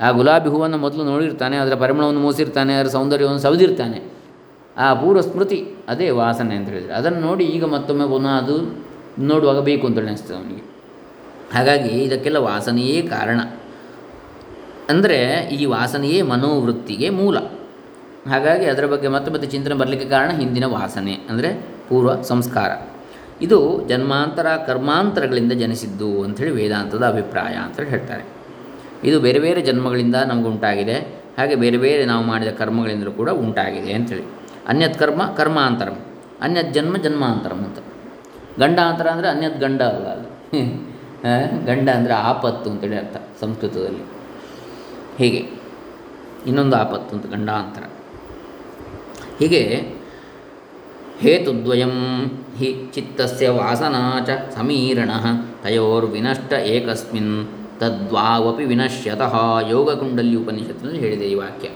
[0.00, 3.98] ಆ ಗುಲಾಬಿ ಹೂವನ್ನು ಮೊದಲು ನೋಡಿರ್ತಾನೆ, ಅದರ ಪರಿಮಳವನ್ನು ಮೂಸಿರ್ತಾನೆ, ಅದರ ಸೌಂದರ್ಯವನ್ನು ಸವಿದಿರ್ತಾನೆ.
[4.78, 6.92] ಆ ಪೂರ್ವ ಸ್ಮೃತಿ ಅದೇ ವಾಸನೆ ಅಂತ ಹೇಳಿದರೆ.
[6.92, 8.56] ಅದನ್ನು ನೋಡಿ ಈಗ ಮತ್ತೊಮ್ಮೆ ಪುನಃ ಅದು
[9.18, 10.64] ನೋಡುವಾಗ ಬೇಕು ಅಂತೇಳಿ ಅನಿಸ್ತದೆ ಅವನಿಗೆ.
[11.54, 13.40] ಹಾಗಾಗಿ ಇದಕ್ಕೆಲ್ಲ ವಾಸನೆಯೇ ಕಾರಣ.
[14.90, 15.18] ಅಂದರೆ
[15.52, 17.36] ಈ ವಾಸನೆಯೇ ಮನೋವೃತ್ತಿಗೆ ಮೂಲ.
[18.26, 21.50] ಹಾಗಾಗಿ ಅದರ ಬಗ್ಗೆ ಮತ್ತೆ ಮತ್ತೆ ಚಿಂತನೆ ಬರಲಿಕ್ಕೆ ಕಾರಣ ಹಿಂದಿನ ವಾಸನೆ, ಅಂದರೆ
[21.88, 22.70] ಪೂರ್ವ ಸಂಸ್ಕಾರ.
[23.42, 28.24] ಇದು ಜನ್ಮಾಂತರ ಕರ್ಮಾಂತರಗಳಿಂದ ಜನಿಸಿದ್ದು ಅಂಥೇಳಿ ವೇದಾಂತದ ಅಭಿಪ್ರಾಯ ಅಂತೇಳಿ ಹೇಳ್ತಾರೆ.
[29.04, 30.96] ಇದು ಬೇರೆ ಬೇರೆ ಜನ್ಮಗಳಿಂದ ನಮಗುಂಟಾಗಿದೆ
[31.38, 34.24] ಹಾಗೆ ಬೇರೆ ಬೇರೆ ನಾವು ಮಾಡಿದ ಕರ್ಮಗಳಿಂದಲೂ ಕೂಡ ಉಂಟಾಗಿದೆ ಅಂಥೇಳಿ
[34.68, 35.98] ಅನ್ಯತ್ ಕರ್ಮ, ಕರ್ಮಾಂತರಂ.
[36.40, 37.78] ಅನ್ಯತ್ ಜನ್ಮ, ಜನ್ಮಾಂತರಂ ಅಂತ.
[38.58, 40.28] ಗಂಡಾಂತರ ಅಂದರೆ ಅನ್ಯತ್ ಗಂಡ ಅಲ್ಲ ಅದು.
[41.66, 44.04] ಗಂಡ ಅಂದರೆ ಆಪತ್ತು ಅಂತೇಳಿ ಅರ್ಥ ಸಂಸ್ಕೃತದಲ್ಲಿ.
[45.18, 45.42] ಹೀಗೆ.
[46.46, 47.84] ಇನ್ನೊಂದು ಆಪತ್ತು ಅಂತ ಗಂಡಾಂತರ.
[49.38, 49.62] ಹೀಗೆ
[51.18, 51.94] ಹೇತುದ್ವಯಂ
[52.58, 55.10] ಹಿ ಚಿತ್ತಸ್ಯ ವಾಸನಾ ಚ ಸಮೀರಣ
[55.64, 57.34] ತಯೋರ್ವಿನಷ್ಟ ಏಕಸ್ಮಿನ್
[57.80, 59.34] ತದ್ವಾವಪಿ ವಿನಶ್ಯತಃ
[59.72, 61.68] ಯೋಗಕುಂಡಲಿ ಉಪನಿಷತ್ತಿನಲ್ಲಿ ಹೇಳಿದೆ ಈ ವಾಕ್ಯ।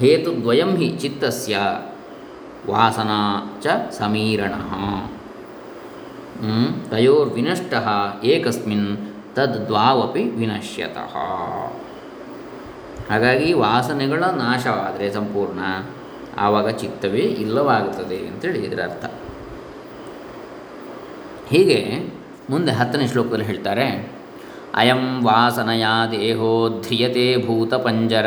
[0.00, 1.56] ಹೇತುದ್ವಯಂ ಹಿ ಚಿತ್ತಸ್ಯ
[2.70, 3.20] ವಾಸನಾ
[3.64, 3.66] ಚ
[3.98, 4.54] ಸಮೀರಣ
[6.92, 7.72] ತಯೋರ್ವಿನಷ್ಟ
[8.34, 8.88] ಏಕಸ್ಮಿನ್
[9.36, 11.14] ತದ್ವಾವಪಿ ವಿನಶ್ಯತಃ।
[13.10, 15.60] ಹಾಗಾಗಿ ವಾಸನೆಗಳ ನಾಶವಾದರೆ ಸಂಪೂರ್ಣ,
[16.44, 19.04] ಆವಾಗ ಚಿತ್ತವೇ ಇಲ್ಲವಾಗುತ್ತದೆ ಅಂತೇಳಿ ಇದರ ಅರ್ಥ.
[21.52, 21.98] ಹೀಗೆ
[22.50, 24.12] ಮುಂದೆ ಹತ್ತನೇ ಶ್ಲೋಕದಲ್ಲಿ ಹೇಳ್ತಾರೆ,
[24.74, 28.26] ಅಯಂ ವಾಸನಯ ದೇಹೋ ಧ್ರಿಯತೆ ಭೂತಪಂಜರ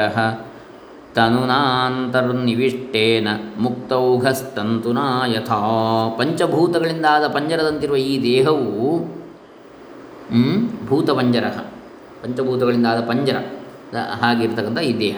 [1.16, 3.28] ತನುನಾಂತರ್ನಿವಿಷ್ಟೇನ
[3.58, 5.60] ಮುಕ್ತೌಘಸ್ತಂತುನಾ ಯಥಾ.
[6.20, 9.16] ಪಂಚಭೂತಗಳಿಂದಾದ ಪಂಜರದಂತಿರುವ ಈ ದೇಹವು
[10.88, 11.46] ಭೂತಪಂಜರ
[12.24, 13.38] ಪಂಚಭೂತಗಳಿಂದಾದ ಪಂಜರ
[14.22, 15.18] ಹಾಗಿರ್ತಕ್ಕಂಥ ಈ ದೇಹ.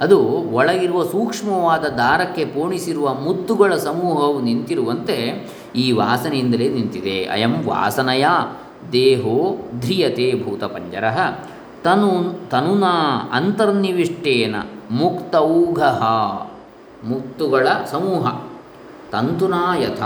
[0.00, 0.18] ಅದು
[0.58, 5.16] ಒಳಗಿರುವ ಸೂಕ್ಷ್ಮವಾದ ದಾರಕ್ಕೆ ಪೋಣಿಸಿರುವ ಮುತ್ತುಗಳ ಸಮೂಹವು ನಿಂತಿರುವಂತೆ
[5.76, 7.24] ಈ ವಾಸನೆಯಿಂದಲೇ ನಿಂತಿದೆ.
[7.24, 8.26] ಅಯಂ ವಾಸನೆಯ
[8.92, 11.04] ದೇಹೋ ಧ್ರಿಯತೆ ಭೂತಪಂಜರ.
[11.84, 14.54] ತನು, ತನುನಾ ಅಂತರ್ನಿವಿಷ್ಟೇನ
[14.90, 15.82] ಮುಕ್ತೌಘ.
[17.04, 18.28] ಮುತ್ತುಗಳ ಸಮೂಹ.
[19.10, 20.02] ತಂತುನಾ ಯಥ.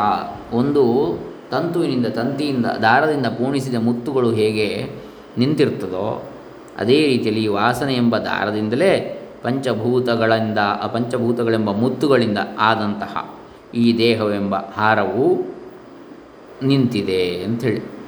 [0.54, 1.18] ಒಂದು
[1.50, 4.90] ತಂತುವಿನಿಂದ, ತಂತಿಯಿಂದ, ದಾರದಿಂದ ಪೋಣಿಸಿದ ಮುತ್ತುಗಳು ಹೇಗೆ
[5.38, 6.30] ನಿಂತಿರ್ತದೋ,
[6.78, 10.58] ಅದೇ ರೀತಿಯಲ್ಲಿ ಈ ವಾಸನೆ ಎಂಬ ದಾರದಿಂದಲೇ ಪಂಚಭೂತಗಳಿಂದ,
[10.92, 13.30] ಪಂಚಭೂತಗಳೆಂಬ ಮುತ್ತುಗಳಿಂದ ಆದಂತಹ
[13.74, 15.51] ಈ ದೇಹವೆಂಬ ಹಾರವು
[16.62, 18.02] ನಿಂತಿದೆ ಅಂಥೇಳಿ.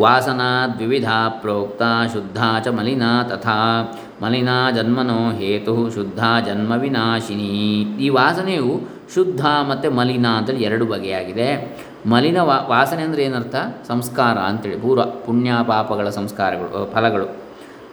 [0.00, 3.92] ವಾಸನಾ ದ್ವಿವಿಧ ಪ್ರೋಕ್ತ ಶುದ್ಧ ಚ ಮಲಿನಾ ತಥಾ.
[4.22, 7.80] ಮಲಿನಾ ಜನ್ಮನೋ ಹೇತು ಶುದ್ಧ ಜನ್ಮ ವಿನಾಶಿನಿ.
[7.80, 8.80] ಈ ವಾಸನೆಯು
[9.14, 11.78] ಶುದ್ಧ ಮತ್ತು ಮಲಿನ ಅಂತೇಳಿ ಎರಡು ಬಗೆಯಾಗಿದೆ.
[12.06, 13.54] ಮಲಿನ ವಾ, ವಾಸನೆ ಅಂದರೆ ಏನರ್ಥ?
[13.88, 14.76] ಸಂಸ್ಕಾರ ಅಂತೇಳಿ.
[14.76, 17.36] ಪೂರ್ವ ಪುಣ್ಯ ಪಾಪಗಳ ಸಂಸ್ಕಾರಗಳು ಫಲಗಳು.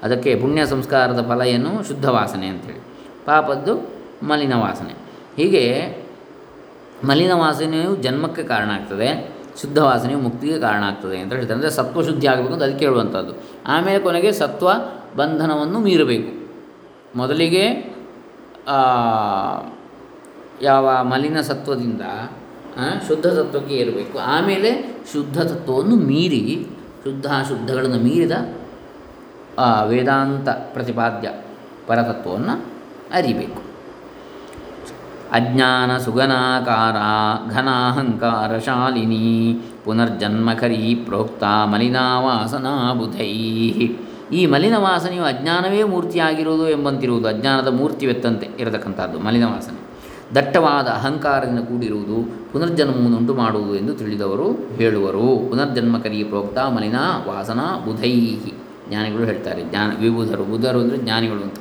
[0.03, 1.87] ಅದಕ್ಕೆ ಪುಣ್ಯ ಸಂಸ್ಕಾರದ ಫಲ ಏನು?
[1.87, 2.79] ಶುದ್ಧ ವಾಸನೆ ಅಂಥೇಳಿ
[3.25, 3.89] ಪಾಪದ್ದು
[4.25, 4.93] ಮಲಿನ ವಾಸನೆ.
[5.37, 6.02] ಹೀಗೆ
[7.07, 9.09] ಮಲಿನ ವಾಸನೆಯು ಜನ್ಮಕ್ಕೆ ಕಾರಣ ಆಗ್ತದೆ
[9.61, 11.55] ಶುದ್ಧ ವಾಸನೆಯು ಮುಕ್ತಿಗೆ ಕಾರಣ ಆಗ್ತದೆ ಅಂತ ಹೇಳ್ತಾರೆ.
[11.55, 13.33] ಅಂದರೆ ಸತ್ವ ಶುದ್ಧಿ ಆಗಬೇಕು ಅಂತ ಅದಕ್ಕೆ ಹೇಳುವಂಥದ್ದು.
[13.67, 14.67] ಆಮೇಲೆ ಕೊನೆಗೆ ಸತ್ವ
[15.15, 16.31] ಬಂಧನವನ್ನು ಮೀರಬೇಕು.
[17.15, 17.65] ಮೊದಲಿಗೆ
[20.61, 22.03] ಯಾವ ಮಲಿನ ಸತ್ವದಿಂದ
[23.07, 24.15] ಶುದ್ಧ ಸತ್ವಕ್ಕೆ ಏರಬೇಕು.
[24.35, 24.71] ಆಮೇಲೆ
[25.13, 26.43] ಶುದ್ಧ ತತ್ವವನ್ನು ಮೀರಿ,
[27.03, 28.31] ಶುದ್ಧ ಶುದ್ಧಗಳನ್ನು ಮೀರಿದ
[29.89, 31.29] ವೇದಾಂತ ಪ್ರತಿಪಾದ್ಯ
[31.87, 32.55] ಪರತತ್ವವನ್ನು
[33.13, 33.62] ಅರಿಬೇಕು.
[35.33, 36.97] ಅಜ್ಞಾನ ಸುಗನಾಕಾರ
[37.53, 43.31] ಘನಾಹಂಕಾರ ಶಾಲಿನಿ ಪುನರ್ಜನ್ಮಕರಿ ಪ್ರೋಕ್ತ ಮಲಿನಾವಾಸನಾ ಬುಧೈ
[44.31, 49.79] ಈ ಮಲಿನವಾಸನೆಯು ಅಜ್ಞಾನವೇ ಮೂರ್ತಿಯಾಗಿರುವುದು ಎಂಬಂತಿರುವುದು, ಅಜ್ಞಾನದ ಮೂರ್ತಿವೆತ್ತಂತೆ ಇರತಕ್ಕಂಥದ್ದು, ಮಲಿನವಾಸನೆ.
[50.35, 55.49] ದಟ್ಟವಾದ ಅಹಂಕಾರದಿಂದ ಕೂಡಿರುವುದು ಪುನರ್ಜನ್ಮವನ್ನುಂಟು ಮಾಡುವುದು ಎಂದು ತಿಳಿದವರು ಹೇಳುವರು.
[55.49, 56.95] ಪುನರ್ಜನ್ಮಕರಿ ಪ್ರೋಕ್ತ ಮಲಿನ
[57.27, 58.37] ವಾಸನಾ ಬುಧೈ
[58.89, 61.55] ಜ್ಞಾನಿಗಳು ಹೇಳ್ತಾರೆ, ಜ್ಞಾನ ವಿಬುಧರು, ಬುಧರು ಅಂದರೆ ಜ್ಞಾನಿಗಳು ಅಂತ.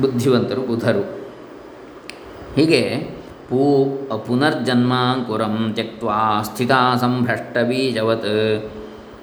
[0.00, 1.17] ಬುದ್ಧಿವಂತರು, ಬುಧರು.
[2.56, 2.82] ಹೀಗೆ
[3.48, 3.86] ಪೂ
[4.26, 8.70] ಪುನರ್ಜನ್ಮಾಂಕುರಂ ತ್ಯಕ್ವಾ ಸ್ಥಿತ ಸಂಭ್ರಷ್ಟಬೀಜವತ್.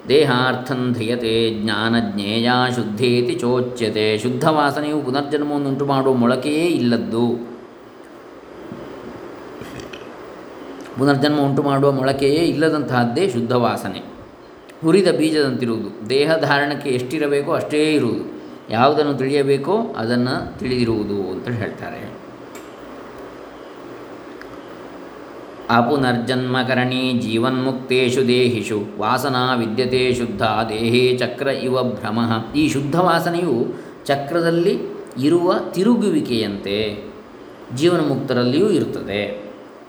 [0.08, 4.18] ದೇಹಾರ್ಥಂ ಧ್ರಿಯತೆ ಜ್ಞಾನಜ್ಞೇಯ ಶುದ್ಧೇತಿ ಚೋಚ್ಯತೆ.
[4.18, 7.56] ಶುದ್ಧ ವಾಸನೆಯು ಪುನರ್ಜನ್ಮವನ್ನುಂಟು ಮಾಡುವ ಮೊಳಕೆಯೇ ಇಲ್ಲದ್ದು.
[10.98, 14.02] ಪುನರ್ಜನ್ಮ ಉಂಟು ಮಾಡುವ ಮೊಳಕೆಯೇ ಇಲ್ಲದಂತಹದ್ದೇ ಶುದ್ಧ ವಾಸನೆ
[14.82, 16.10] ಹುರಿದ ಬೀಜದಂತಿರುವುದು.
[16.10, 18.24] ದೇಹ ಧಾರಣಕ್ಕೆ ಎಷ್ಟಿರಬೇಕೋ ಅಷ್ಟೇ ಇರುವುದು.
[18.70, 22.25] ಯಾವುದನ್ನು ತಿಳಿಯಬೇಕೋ ಅದನ್ನು ತಿಳಿದಿರುವುದು ಅಂತ ಹೇಳ್ತಾರೆ.
[25.70, 32.18] ಅಪುನರ್ಜನ್ಮಕರಣಿ ಜೀವನ್ಮುಕ್ತೇಷು ದೇಹಿಷು, ವಾಸನಾ ವಿದ್ಯತೆ ಶುದ್ಧ, ದೇಹೇ ಚಕ್ರ ಇವ ಭ್ರಮ.
[32.56, 33.66] ಈ ಶುದ್ಧ ವಾಸನೆಯು
[34.06, 34.78] ಚಕ್ರದಲ್ಲಿ
[35.18, 37.04] ಇರುವ ತಿರುಗುವಿಕೆಯಂತೆ
[37.74, 39.46] ಜೀವನ್ಮುಕ್ತರಲ್ಲಿಯೂ ಇರುತ್ತದೆ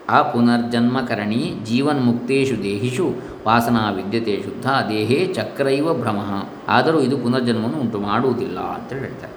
[0.09, 3.13] ಆ ಪುನರ್ಜನ್ಮಕರಣಿ ಜೀವನ್ಮುಕ್ತೇಷು ದೇಹಿಷು,
[3.45, 6.19] ವಾಸನಾ ವಿದ್ಯತೆ ಶುದ್ಧ, ದೇಹೇ ಚಕ್ರ ಇವ ಭ್ರಮ.
[6.67, 9.33] ಆದರೂ ಇದು ಪುನರ್ಜನ್ಮವನ್ನು ಉಂಟು ಮಾಡುವುದಿಲ್ಲ ಅಂತ ಹೇಳ್ತಾರೆ.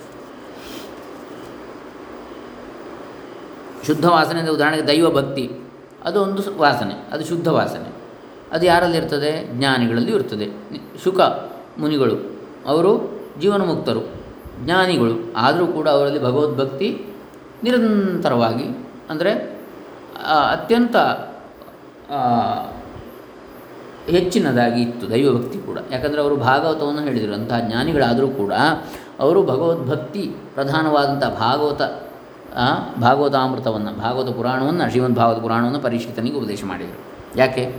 [3.87, 5.51] ಶುದ್ಧ ವಾಸನೆ ಅಂದರೆ ಉದಾಹರಣೆಗೆ ದೈವ ಭಕ್ತಿ
[6.05, 7.89] ಅದು ಒಂದು ವಾಸನೆ, ಅದು ಶುದ್ಧ ವಾಸನೆ.
[8.53, 10.47] ಅದು ಯಾರಲ್ಲಿರ್ತದೆ ಜ್ಞಾನಿಗಳಲ್ಲಿ ಇರ್ತದೆ.
[11.05, 11.21] ಶುಕ
[11.79, 12.17] ಮುನಿಗಳು,
[12.67, 12.93] ಅವರು
[13.41, 14.03] ಜೀವನಮುಕ್ತರು,
[14.65, 15.15] ಜ್ಞಾನಿಗಳು.
[15.37, 16.89] ಆದರೂ ಕೂಡ ಅವರಲ್ಲಿ ಭಗವದ್ಭಕ್ತಿ
[17.63, 18.67] ನಿರಂತರವಾಗಿ,
[19.11, 19.33] ಅಂದರೆ
[20.51, 20.97] ಅತ್ಯಂತ
[24.07, 25.79] ಹೆಚ್ಚಿನದಾಗಿ ಇತ್ತು ದೈವಭಕ್ತಿ ಕೂಡ.
[25.91, 27.35] ಯಾಕಂದರೆ ಅವರು ಭಾಗವತವನ್ನು ಹೇಳಿದರು.
[27.35, 28.53] ಅಂತಹ ಜ್ಞಾನಿಗಳಾದರೂ ಕೂಡ,
[29.21, 30.23] ಅವರು ಭಗವದ್ಭಕ್ತಿ
[30.55, 31.83] ಪ್ರಧಾನವಾದಂಥ ಭಾಗವತ
[33.01, 37.01] ಭಾಗವತಾಮೃತವನ್ನು, ಭಾಗವತ ಪುರಾಣವನ್ನು, ಶ್ರೀಮದ್ ಭಾಗವತ ಪುರಾಣವನ್ನು ಪರೀಕ್ಷಿತನಿಗೆ ಉಪದೇಶ ಮಾಡಿದರು.
[37.39, 37.77] ಯಾಕೆ?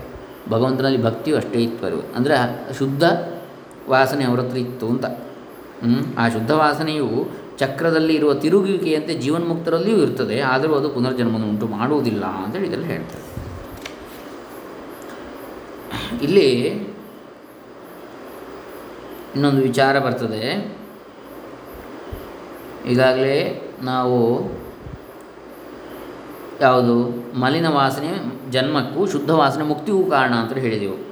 [0.50, 2.36] ಭಗವಂತನಲ್ಲಿ ಭಕ್ತಿಯು ಅಷ್ಟೇ ಇತ್ತು ಅಂದರೆ
[2.78, 3.04] ಶುದ್ಧ
[3.90, 5.06] ವಾಸನೆ ಅವರತ್ರ ಇತ್ತು ಅಂತ.
[6.18, 10.42] ಆ ಶುದ್ಧ ವಾಸನೆಯು ಚಕ್ರದಲ್ಲಿ ಇರುವ ತಿರುಗುವಿಕೆಯಂತೆ ಜೀವನ್ಮುಕ್ತರಲ್ಲಿಯೂ ಇರ್ತದೆ.
[10.42, 13.32] ಆದರೂ ಅದು ಪುನರ್ಜನ್ಮವನ್ನು ಉಂಟು ಮಾಡುವುದಿಲ್ಲ ಅಂತೇಳಿ ಇದರಲ್ಲಿ ಹೇಳ್ತಾರೆ.
[16.24, 16.50] ಇಲ್ಲಿ
[19.36, 20.76] ಇನ್ನೊಂದು ವಿಚಾರ ಬರ್ತದೆ.
[22.88, 24.18] ಈಗಾಗಲೇ ನಾವು
[26.62, 27.26] ಯಾವುದು?
[27.40, 28.12] ಮಲಿನ ವಾಸನೆ,
[28.52, 31.12] ಜನ್ಮಕ್ಕೂ ಶುದ್ಧ ವಾಸನೆ, ಮುಕ್ತಿಗೂ ಕಾರಣ ಅಂತ ಹೇಳಿದೆವು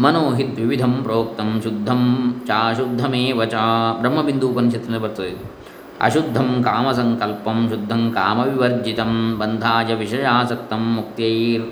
[0.00, 3.54] ಮನೋಹಿ ದ್ವಿವಿಧಂ ಪ್ರೋಕ್ತಂ ಶುದ್ಧಂ ಚಾಶುದ್ಧಮೇವ ಚ.
[4.00, 5.52] ಬ್ರಹ್ಮಬಿಂದು ಉಪನಿಷತ್ತಿನಲ್ಲಿ ಬರ್ತದೆ ಇದು.
[6.00, 11.62] ಅಶುದ್ಧಂ ಕಾಮಸಂಕಲ್ಪಂ, ಶುದ್ಧಂ ಕಾಮವಿವರ್ಜಿತಂ, ಬಂಧಾಯ ವಿಷಯಾಸಕ್ತಂ, ಮುಕ್ತಿಯೈರ್,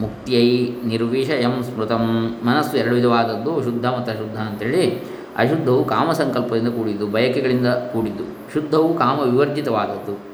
[0.00, 2.36] ಮುಕ್ತಿಯೈ ನಿರ್ವಿಷಯಂ ಸ್ಮೃತಂ.
[2.44, 4.98] ಮನಸ್ಸು ಎರಡು ವಿಧವಾದದ್ದು, ಶುದ್ಧ ಮತ್ತು ಅಶುದ್ಧ ಅಂತೇಳಿ.
[5.36, 8.24] ಅಶುದ್ಧವು ಕಾಮಸಂಕಲ್ಪದಿಂದ ಕೂಡಿದ್ದು, ಬಯಕೆಗಳಿಂದ ಕೂಡಿದ್ದು.
[8.54, 10.25] ಶುದ್ಧವು ಕಾಮ ವಿವರ್ಜಿತವಾದದ್ದು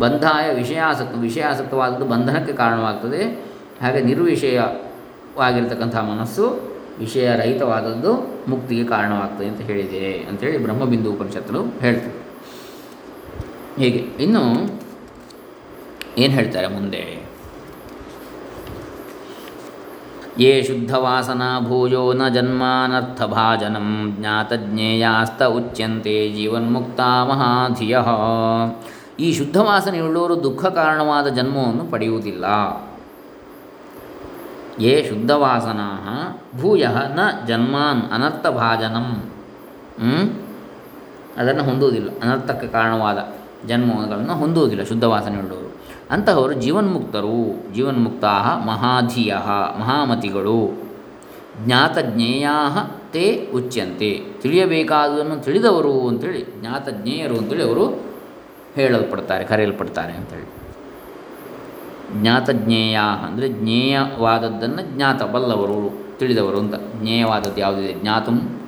[0.00, 3.22] ಬಂಧಾಯ ವಿಷಯಾಸಕ್ತ, ವಿಷಯಾಸಕ್ತವಾದದ್ದು ಬಂಧನಕ್ಕೆ ಕಾರಣವಾಗ್ತದೆ.
[3.82, 6.44] ಹಾಗೆ ನಿರ್ವಿಷಯವಾಗಿರ್ತಕ್ಕಂಥ ಮನಸ್ಸು
[6.98, 8.12] ವಿಷಯ ರಹಿತವಾದದ್ದು
[8.48, 12.16] ಮುಕ್ತಿಗೆ ಕಾರಣವಾಗ್ತದೆ ಅಂತ ಹೇಳಿದೆ ಅಂಥೇಳಿ ಬ್ರಹ್ಮಬಿಂದು ಉಪನಿಷತ್ತು ಹೇಳ್ತದೆ
[13.78, 14.42] ಹೀಗೆ, ಇನ್ನು
[16.18, 17.02] ಏನು ಹೇಳ್ತಾರೆ ಮುಂದೆ?
[20.38, 27.98] ಯೇ ಶುದ್ಧವಾಸನಾ ಭೂಯೋ ನ ಜನ್ಮಾನರ್ಥಭಾಜನಂ ಜ್ಞಾತಜ್ಞೇಯಾಸ್ತ ಉಚ್ಯಂತೆ ಜೀವನ್ಮುಕ್ತ ಮಹಾಧಿಯ.
[29.20, 32.44] ಈ ಶುದ್ಧ ವಾಸನೆಯುಳ್ಳವರು ದುಃಖ ಕಾರಣವಾದ ಜನ್ಮವನ್ನು ಪಡೆಯುವುದಿಲ್ಲ.
[34.80, 35.88] ಯೇ ಶುದ್ಧವಾಸನಾ
[36.60, 39.30] ಭೂಯ ನ ಜನ್ಮಾನ್ ಅನರ್ಥಭಾಜನಂ.
[41.36, 42.08] ಅದನ್ನು ಹೊಂದುವುದಿಲ್ಲ.
[42.22, 43.18] ಅನರ್ಥಕ್ಕೆ ಕಾರಣವಾದ
[43.66, 45.76] ಜನ್ಮಗಳನ್ನು ಹೊಂದುವುದಿಲ್ಲ ಶುದ್ಧ ವಾಸನೆಯುಳ್ಳವರು
[46.10, 47.64] ಅಂತಹವರು ಜೀವನ್ಮುಕ್ತರು.
[47.74, 49.36] ಜೀವನ್ಮುಕ್ತಾ ಮಹಾಧಿಯ,
[49.80, 50.82] ಮಹಾಮತಿಗಳು.
[51.64, 54.26] ಜ್ಞಾತಜ್ಞೇಯಾ ತೇ ಉಚ್ಯಂತೆ.
[54.40, 58.09] ತಿಳಿಯಬೇಕಾದುದನ್ನು ತಿಳಿದವರು ಅಂತೇಳಿ, ಜ್ಞಾತಜ್ಞೇಯರು ಅಂತೇಳಿ ಅವರು
[58.74, 60.48] ಹೇಳಲ್ಪಡ್ತಾರೆ, ಕರೆಯಲ್ಪಡ್ತಾರೆ ಅಂತೇಳಿ.
[62.20, 65.78] ಜ್ಞಾತಜ್ಞೇಯ ಅಂದರೆ ಜ್ಞೇಯವಾದದ್ದನ್ನು ಜ್ಞಾತ, ಬಲ್ಲವರು,
[66.18, 66.74] ತಿಳಿದವರು ಅಂತ.
[67.00, 67.94] ಜ್ಞೇಯವಾದದ್ದು ಯಾವುದಿದೆ?
[68.00, 68.60] ಜ್ಞಾತಂ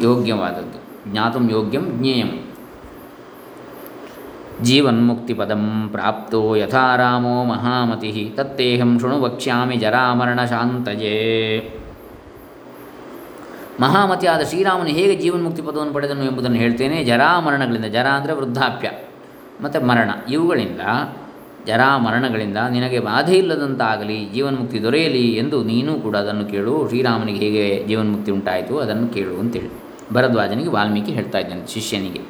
[0.00, 0.78] ಯೋಗ್ಯವಾದದ್ದು.
[1.12, 2.30] ಜ್ಞಾತಂ, ಯೋಗ್ಯಂ, ಜ್ಞೇಯಂ.
[4.62, 8.32] ಜೀವನ್ಮುಕ್ತಿಪದಂ ಪ್ರಾಪ್ತೋ ಯಥಾರಾಮೋ ಮಹಾಮತಿ.
[8.36, 11.14] ತತ್ತೇಹಂ ಶೃಣು ವಕ್ಷ್ಯಾಮಿ ಜರಾಮರಣಶಾಂತಯೇ
[13.80, 16.96] ಮಹಾಮತಿಯಾದ ಶ್ರೀರಾಮನು ಹೇಗೆ ಜೀವನ್ಮುಕ್ತಿ ಪದವನ್ನು ಪಡೆದನು ಎಂಬುದನ್ನು ಹೇಳ್ತೇನೆ.
[17.04, 18.88] ಜರಾಮರಣಗಳಿಂದ ಜರ ಅಂದರೆ ವೃದ್ಧಾಪ್ಯ,
[19.60, 20.10] ಮತ್ತು ಮರಣ.
[20.30, 20.82] ಇವುಗಳಿಂದ,
[21.66, 26.74] ಜರಾ ಮರಣಗಳಿಂದ ನಿನಗೆ ಬಾಧೆ ಇಲ್ಲದಂತಾಗಲಿ ಜೀವನ್ಮುಕ್ತಿ ದೊರೆಯಲಿ ಎಂದು ನೀನು ಕೂಡ ಅದನ್ನು ಕೇಳು.
[26.88, 29.70] ಶ್ರೀರಾಮನಿಗೆ ಹೇಗೆ ಜೀವನ್ಮುಕ್ತಿ ಉಂಟಾಯಿತು ಅದನ್ನು ಕೇಳು ಅಂತೇಳಿ.
[30.14, 32.22] ಭರದ್ವಾಜನಿಗೆ ವಾಲ್ಮೀಕಿ ಹೇಳ್ತಾ ಇದ್ದಾನೆ ಶಿಷ್ಯನಿಗೆ.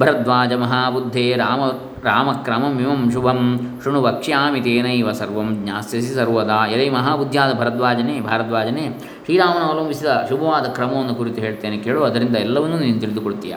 [0.00, 1.60] ಭರದ್ವಾಜ ಮಹಾಬುದ್ಧೇ ರಾಮ
[2.04, 3.40] ರಾಮಕ್ರಮಮಿಮಂ ಶುಭಂ
[3.84, 11.40] ಶೃಣು ವಕ್ಷ್ಯಾಮಿ ತೇನೈವ ಸರ್ವಂ ಜ್ಞಾಸ್ಯಸಿ ಸರ್ವದಾ ಎಲೈ ಮಹಾಬುದ್ಧಿಯಾದ ಭರದ್ವಾಜನೇ ಭಾರದ್ವಾಜನೇ ಶ್ರೀರಾಮನ ಅವಲಂಬಿಸಿದ ಶುಭವಾದ ಕ್ರಮವನ್ನು ಕುರಿತು
[11.40, 11.76] ಹೇಳ್ತೇನೆ.
[11.78, 13.54] ಕೇಳು, ಅದರಿಂದ ಎಲ್ಲವನ್ನೂ ನೀನು ತಿಳಿದುಕೊಳ್ತೀಯ?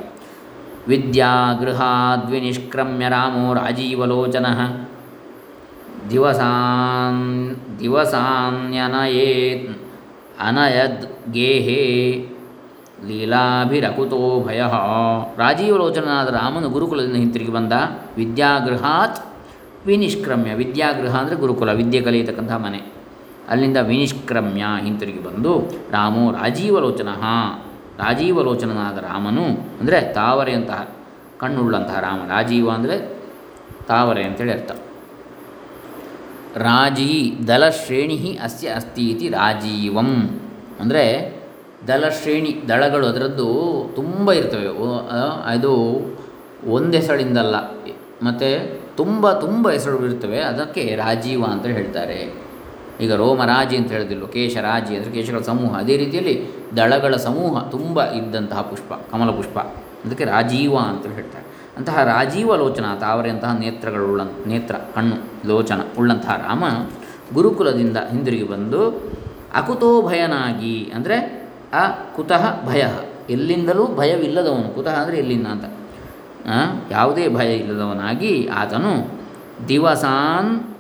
[0.88, 4.46] ವಿದ್ಯಾ ಗೃಹಾದ್ವಿನಿಷ್ಕ್ರಮ್ಯ ರಾಮೋ ರಾಜೀವಲೋಚನ.
[6.12, 9.70] ದಿವಸಾನ್ ದಿವಸಾನ್ಯನಯೇ
[10.40, 11.84] ಅನಯದ್ ಗೇಹೇ.
[13.06, 14.60] ಲೀಲಾಭಿರಕುತೋ ಭಯ
[15.38, 17.74] ರಾಜೀವಲೋಚನಾದ ರಾಮನು ಗುರುಕುಲದಿಂದ ಹಿಂತಿರುಗಿ ಬಂದ
[18.18, 19.20] ವಿದ್ಯಾಗೃಹಾತ್
[19.86, 20.54] ವಿನಿಷ್ಕ್ರಮ್ಯ.
[20.54, 22.78] ವಿದ್ಯಾಗೃಹ ಅಂದರೆ ಗುರುಕುಲ, ವಿದ್ಯೆ ಕಲಿಯತಕ್ಕಂಥ ಮನೆ.
[23.50, 25.54] ಅಲ್ಲಿಂದ ವಿನಿಷ್ಕ್ರಮ್ಯ ಹಿಂತಿರುಗಿ ಬಂದು
[25.92, 27.08] ರಾಮೋ ರಾಜೀವಲೋಚನ.
[28.00, 29.46] ರಾಜೀವಲೋಚನನಾದ ರಾಮನು
[29.80, 30.88] ಅಂದರೆ ತಾವರೆಯಂತಹ
[31.38, 32.20] ಕಣ್ಣುಳ್ಳಂತಹ ರಾಮ.
[32.30, 32.98] ರಾಜೀವ ಅಂದರೆ
[33.88, 34.72] ತಾವರೆ ಅಂತೇಳಿ ಅರ್ಥ.
[36.58, 40.40] ರಾಜೀ ದಲಶ್ರೇಣಿ ಅಸ್ಯ ಅಸ್ತಿ ಇತಿ ರಾಜೀವಂ.
[40.80, 41.37] ಅಂದರೆ
[41.88, 43.48] ದಲಶ್ರೇಣಿ ದಳಗಳು ಅದರದ್ದು
[43.96, 44.68] ತುಂಬ ಇರ್ತವೆ.
[45.54, 45.72] ಅದು
[46.76, 47.56] ಒಂದು ಹೆಸಳಿಂದಲ್ಲ
[48.28, 48.50] ಮತ್ತು
[49.00, 50.40] ತುಂಬ ತುಂಬ ಹೆಸರು ಇರ್ತವೆ.
[50.52, 52.20] ಅದಕ್ಕೆ ರಾಜೀವ ಅಂತ ಹೇಳ್ತಾರೆ.
[53.04, 55.72] ಈಗ ರೋಮರಾಜಿ ಅಂತ ಹೇಳೋದಿಲ್ಲ ಕೇಶ ರಾಜಿ ಅಂದರೆ ಕೇಶಗಳ ಸಮೂಹ.
[55.80, 56.36] ಅದೇ ರೀತಿಯಲ್ಲಿ
[56.78, 59.58] ದಳಗಳ ಸಮೂಹ ತುಂಬ ಇದ್ದಂತಹ ಪುಷ್ಪ, ಕಮಲ ಪುಷ್ಪ.
[60.06, 61.46] ಅದಕ್ಕೆ ರಾಜೀವ ಅಂತ ಹೇಳ್ತಾರೆ.
[61.78, 64.22] ಅಂತಹ ರಾಜೀವ ಲೋಚನ ತಾವರೆಯಂತಹ ನೇತ್ರಗಳುಳ್ಳ
[64.52, 66.64] ನೇತ್ರ, ಕಣ್ಣು, ಲೋಚನ ಉಳ್ಳಂತಹ ರಾಮ
[67.34, 68.82] ಗುರುಕುಲದಿಂದ ಹಿಂದಿರುಗಿ ಬಂದು
[69.60, 71.18] ಅಕುತೋಭಯನಾಗಿ ಅಂದರೆ
[71.74, 72.86] ಆ ಕುತಃ ಭಯ.
[73.30, 74.76] ಎಲ್ಲಿಂದಲೂ ಭಯವಿಲ್ಲದವನು.
[74.76, 75.66] ಕುತಃ ಅಂದರೆ ಎಲ್ಲಿಂದ ಅಂತ?
[76.92, 79.22] ಯಾವುದೇ ಭಯ ಇಲ್ಲದವನಾಗಿ ಆತನು
[79.68, 80.78] ದಿವಸಾನ್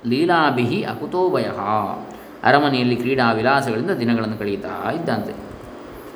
[0.06, 1.44] ಲೀಲಾಭಿ ಅಕುತೋ ಭಯ
[2.44, 5.32] ಅರಮನೆಯಲ್ಲಿ ಕ್ರೀಡಾ ವಿಲಾಸಗಳಿಂದ ದಿನಗಳನ್ನು ಕಳೆಯುತ್ತಾ ಇದ್ದಂತೆ.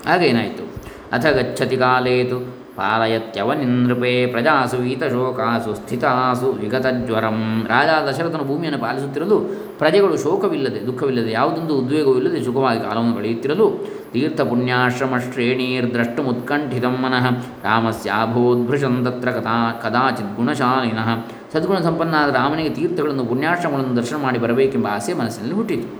[0.09, 0.63] ಹಾಗೇನಾಯಿತು?
[1.11, 2.66] ಅಥ ಗಚ್ಚತಿ ಕಾಲೇತು.
[2.77, 7.63] ಪಾಲಯತ್ಯವನಿನೃಪೇ ಪ್ರಜಾಸು ವೀತಶೋಕಾಸು ಸ್ಥಿತಾಸು ವಿಗತಜ್ವರಂ.
[7.67, 9.39] ರಾಜ ದಶರಥನ ಭೂಮಿಯನ್ನು ಪಾಲಿಸುತ್ತಿರಲು
[9.77, 17.25] ಪ್ರಜೆಗಳು ಶೋಕವಿಲ್ಲದೆ, ದುಃಖವಿಲ್ಲದೆ, ಯಾವುದೊಂದು ಉದ್ವೇಗವಿಲ್ಲದೆ ಸುಖವಾಗಿ ಕಾಲವನ್ನು ಕಳೆಯುತ್ತಿರಲು ತೀರ್ಥ ಪುಣ್ಯಾಶ್ರಮ ಶ್ರೇಣೀರ್ದ್ರಷ್ಟು ಮುತ್ಕಂಠಿತ ಮನಃ
[17.63, 21.09] ರಾಮಸ್ಯಾಭೂದ್ಭೃಶಂ ತತ್ರ ಕಥಾ ಕದಾಚಿತ್ ಗುಣಶಾಲಿನಃ.
[21.53, 25.96] ಸದ್ಗುಣ ಸಂಪನ್ನಾದ ರಾಮನಿಗೆ ತೀರ್ಥಗಳನ್ನು, ಪುಣ್ಯಾಶ್ರಮಗಳನ್ನು ದರ್ಶನ ಮಾಡಿ ಬರಬೇಕೆಂಬ ಆಸೆ ಮನಸ್ಸಿನಲ್ಲಿ ಹುಟ್ಟಿತು.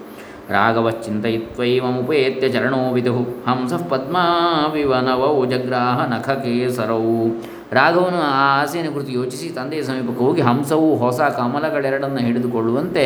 [0.52, 7.30] ರಾಘವಶ್ಚಿಂತಯಿತ್ವೈವಮುಪೇತ್ಯ ಚರಣೋ ವಿದುಹು ಹಂಸ ಪದ್ಮಾವಿವನವೌ ಜಗ್ರಾಹ ನಖಕೇಸರೌ
[7.72, 13.06] ರಾಘವನು ಆ ಆಸೆಯನ್ನು ಕುರಿತು ಯೋಚಿಸಿ ತಂದೆಯ ಸಮೀಪಕ್ಕೆ ಹೋಗಿ ಹಂಸವು ಹೊಸ ಕಮಲಗಳೆರಡನ್ನು ಹಿಡಿದುಕೊಳ್ಳುವಂತೆ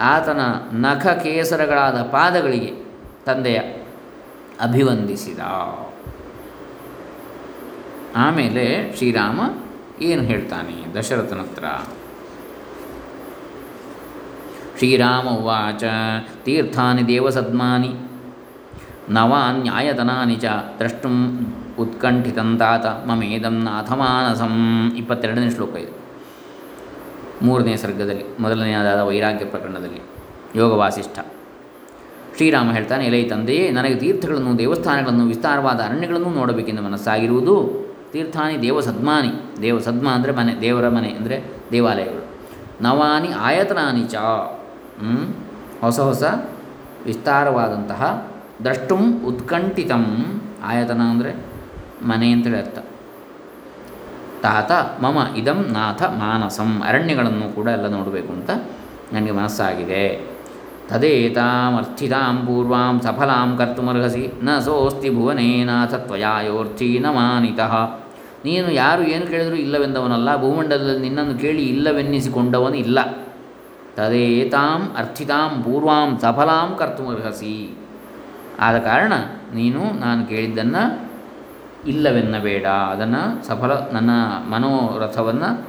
[0.00, 0.40] ಆತನ
[0.72, 2.72] ನಖ ಕೇಸರಗಳಾದ ಪಾದಗಳಿಗೆ
[3.26, 3.58] ತಂದೆಯ
[4.60, 5.40] ಅಭಿವಂದಿಸಿದ.
[8.16, 8.64] ಆಮೇಲೆ
[8.96, 9.40] ಶ್ರೀರಾಮ
[10.00, 11.64] ಏನು ಹೇಳ್ತಾನೆ ದಶರಥನ ಹತ್ರ
[14.78, 15.84] ಶ್ರೀರಾಮ ಉವಾಚ.
[16.44, 17.92] ತೀರ್ಥಾನಿ ದೇವಸದ್ಮಾನಿ.
[19.08, 20.44] ನವಾನ್ಯಾಯತನಾನಿ ಚ
[20.78, 21.16] ದ್ರಷ್ಟುಂ
[21.78, 24.54] ಉತ್ಕಂಠಿತಂತಾತ ಮಮೇದಂ ನಾಥಮಾನಸಂ.
[24.96, 25.94] ಇಪ್ಪತ್ತೆರಡನೇ ಶ್ಲೋಕ ಇದು.
[27.42, 30.00] ಮೂರನೇ ಸರ್ಗದಲ್ಲಿ, ಮೊದಲನೆಯದಾದ ವೈರಾಗ್ಯ ಪ್ರಕರಣದಲ್ಲಿ.
[30.56, 31.18] ಯೋಗ ವಾಸಿಷ್ಠ
[32.36, 37.54] ಶ್ರೀರಾಮ ಹೇಳ್ತಾನೆ, ಎಲೈ ತಂದೆಯೇ ನನಗೆ ತೀರ್ಥಗಳನ್ನು, ದೇವಸ್ಥಾನಗಳನ್ನು, ವಿಸ್ತಾರವಾದ ಅರಣ್ಯಗಳನ್ನು ನೋಡಬೇಕೆಂದು ಮನಸ್ಸಾಗಿರುವುದು
[38.12, 39.62] ತೀರ್ಥಾನಿ ದೇವಸದ್ಮಾನಿ.
[39.62, 41.38] ದೇವಸದ್ಮ ಅಂದರೆ ಮನೆ, ದೇವರ ಮನೆ ಅಂದರೆ
[41.72, 42.22] ದೇವಾಲಯಗಳು.
[42.82, 44.14] ನವಾನಿ ಆಯತನಾನಿ ಚ.
[45.84, 46.24] ಹೊಸ ಹೊಸ
[47.06, 48.02] ವಿಸ್ತಾರವಾದಂತಹ
[48.64, 50.04] ದ್ರಷ್ಟುಂ ಉತ್ಕಂಠಿತಂ
[50.70, 51.32] ಆಯತನ ಅಂದರೆ
[52.10, 52.78] ಮನೆ ಅಂತೇಳಿ ಅರ್ಥ.
[54.44, 54.72] ತಾತ
[55.04, 58.50] ಮಮ ಇದಂ ನಾಥ ಮಾನಸಂ ಅರಣ್ಯಗಳನ್ನು ಕೂಡ ಎಲ್ಲ ನೋಡಬೇಕು ಅಂತ
[59.14, 60.04] ನನಗೆ ಮನಸ್ಸಾಗಿದೆ.
[60.88, 67.74] ತದೇತಾಮರ್ಥಿತಾಂ ಪೂರ್ವಾಂ ಸಫಲಾಂ ಕರ್ತುಮರ್ಹಸಿ ನ ಸೋಸ್ತಿ ಭುವನೇನಾಥ ತ್ವಯಾಯೋರ್ಥಿ ನ ಮಾನಿತಃ.
[68.46, 72.98] ನೀನು ಯಾರು ಏನು ಕೇಳಿದರೂ ಇಲ್ಲವೆಂದವನಲ್ಲ, ಭೂಮಂಡಲದಲ್ಲಿ ನಿನ್ನನ್ನು ಕೇಳಿ ಇಲ್ಲವೆನ್ನಿಸಿಕೊಂಡವನು ಇಲ್ಲ
[73.96, 77.78] ತದೇತಾಂ ಅರ್ಥಿತಾಂ ಪೂರ್ವಾಂ ಸಫಲಾಂ ಕರ್ತುಮರ್ಹಸಿ
[78.60, 79.12] ಆದ ಕಾರಣ
[79.54, 81.10] ನೀನು ನಾನು ಕೇಳಿದ್ದನ್ನು
[81.88, 82.66] ಇಲ್ಲವೆನ್ನಬೇಡ.
[82.66, 84.10] ಅದನ್ನು ಸಫಲ, ನನ್ನ
[84.50, 85.66] ಮನೋರಥವನ್ನು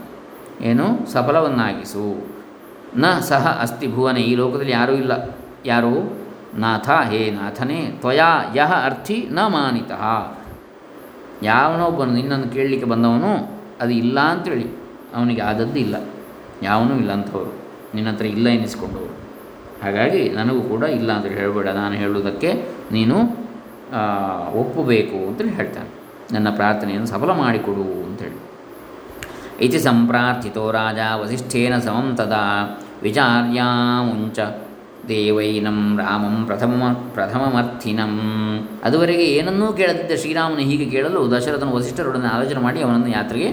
[0.62, 2.36] ಏನು ಸಫಲವನ್ನಾಗಿಸು.
[2.98, 5.12] ನ ಸಹ ಅಸ್ತಿ ಭುವನೆ ಈ ಲೋಕದಲ್ಲಿ ಯಾರೂ ಇಲ್ಲ.
[5.66, 6.18] ಯಾರು?
[6.56, 9.92] ನಾಥ, ಹೇ ನಾಥನೇ, ತ್ವಯಾ ಯಹ ಅರ್ಥಿ ನ ಮಾನಿತ.
[11.44, 14.68] ಯಾವನೊಬ್ಬನು ನಿನ್ನನ್ನು ಕೇಳಲಿಕ್ಕೆ ಬಂದವನು ಅದು ಇಲ್ಲ ಅಂತೇಳಿ.
[15.16, 15.96] ಅವನಿಗೆ ಆದದ್ದು ಇಲ್ಲ.
[16.64, 17.65] ಯಾವನೂ ಇಲ್ಲ ಅಂಥವ್ರು
[17.96, 19.04] ನಿನ್ನ ಹತ್ರ ಇಲ್ಲ ಎನಿಸ್ಕೊಂಡು.
[19.84, 21.68] ಹಾಗಾಗಿ ನನಗೂ ಕೂಡ ಇಲ್ಲ ಅಂತ ಹೇಳಬೇಡ.
[21.80, 22.52] ನಾನು ಹೇಳುವುದಕ್ಕೆ
[22.92, 23.18] ನೀನು
[24.60, 25.90] ಒಪ್ಪಬೇಕು ಅಂತೇಳಿ ಹೇಳ್ತಾನೆ.
[26.34, 28.38] ನನ್ನ ಪ್ರಾರ್ಥನೆಯನ್ನು ಸಫಲ ಮಾಡಿಕೊಡು ಅಂತೇಳಿ
[29.62, 32.46] ಇತಿ ಸಂಪ್ರಾರ್ಥಿತೋ ರಾಜ ವಸಿಷ್ಠೇನ ಸಮಂ ತದಾ
[33.04, 34.40] ವಿಚಾರ್ಯಾಮುಂಚ
[35.10, 36.82] ದೇವೈನಂ ರಾಮಂ ಪ್ರಥಮ,
[37.14, 38.14] ಪ್ರಥಮಮರ್ಥಿನಂ.
[38.84, 43.50] ಅದುವರೆಗೆ ಏನನ್ನೂ ಕೇಳದಿದ್ದ ಶ್ರೀರಾಮನು ಹೀಗೆ ಕೇಳಲು ದಶರಥನು ವಸಿಷ್ಠರೊಡನೆ ಆಲೋಚನೆ ಮಾಡಿ ಅವನನ್ನು ಯಾತ್ರೆಗೆ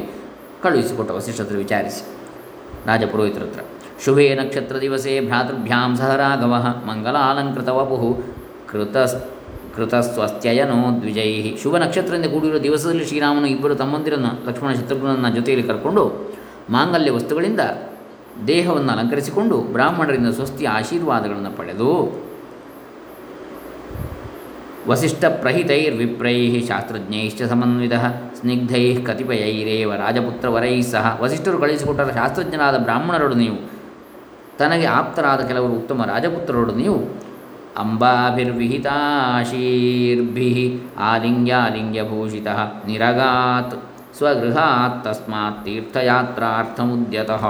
[0.62, 1.10] ಕಳುಹಿಸಿಕೊಟ್ಟ.
[1.10, 2.02] ವಸಿಷ್ಠರ ವಿಚಾರಿಸಿ.
[2.86, 3.60] ರಾಜಪುರೋಹಿತರ ಹತ್ರ.
[4.04, 6.54] ಶುಭೇ ನಕ್ಷತ್ರ ದಿವಸೇ ಭ್ರಾತೃಭ್ಯಾಂ ಸಹ ರಾಘವ
[6.86, 7.98] ಮಂಗಲಾಲಂಕೃತ ವಪು
[8.70, 8.96] ಕೃತ
[9.76, 11.28] ಕೃತಸ್ವಸ್ತ್ಯಯನೋ ದ್ವಿಜೈ
[11.62, 16.02] ಶುಭ ನಕ್ಷತ್ರದಿಂದ ಕೂಡಿರುವ ದಿವಸದಲ್ಲಿ ಶ್ರೀರಾಮನು ಇಬ್ಬರು ತಮ್ಮಂದಿರನ್ನು ಲಕ್ಷ್ಮಣ ಶತ್ರುಘ್ನನ ಜೊತೆಯಲ್ಲಿ ಕರ್ಕೊಂಡು
[16.70, 17.62] ಮಾಂಗಲ್ಯ ವಸ್ತುಗಳಿಂದ
[18.46, 21.88] ದೇಹವನ್ನು ಅಲಂಕರಿಸಿಕೊಂಡು ಬ್ರಾಹ್ಮಣರಿಂದ ಸ್ವಸ್ತಿ ಆಶೀರ್ವಾದಗಳನ್ನು ಪಡೆದು
[24.88, 26.36] ವಸಿಷ್ಠ ಪ್ರಹಿತೈರ್ವಿಪ್ರೈ
[26.68, 27.96] ಶಾಸ್ತ್ರಜ್ಞೈಶ್ಚ ಸಮನ್ವಿತ
[28.40, 33.56] ಸ್ನಿಗ್ಧೈ ಕತಿಪಯೈರೇವ ರಾಜಪುತ್ರವರೈ ಸಹ ವಸಿಷ್ಠರು ಕಳುಹಿಸಿಕೊಟ್ಟರ ಶಾಸ್ತ್ರಜ್ಞರಾದ ಬ್ರಾಹ್ಮಣರೊಡನೆಯೂ
[34.58, 37.22] ತನಗೆ ಆಪ್ತರಾದ ಕೆಲವರು ಉತ್ತಮ ರಾಜಪುತ್ರರೊಡನೆಯೂ
[37.82, 42.46] ಅಂಬಾಭಿರ್ವಿಹಿತಾಶೀರ್ಭಿ ಆಲಿಂಗ್ಯಾಲಿಂಗ್ಯಭೂಷಿತ
[42.86, 43.74] ನಿರಗಾತ್
[44.18, 47.44] ಸ್ವಗೃಹಾತ್ ತಸ್ಮಾತ್ ತೀರ್ಥಯಾತ್ರಾರ್ಥಮುದ್ಯತಃ.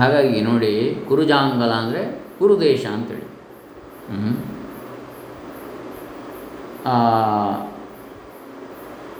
[0.00, 0.72] ಹಾಗಾಗಿ ನೋಡಿ,
[1.08, 2.02] ಕುರುಜಾಂಗಲ ಅಂದರೆ
[2.38, 3.26] ಕುರುದೇಶ ಅಂತೇಳಿ.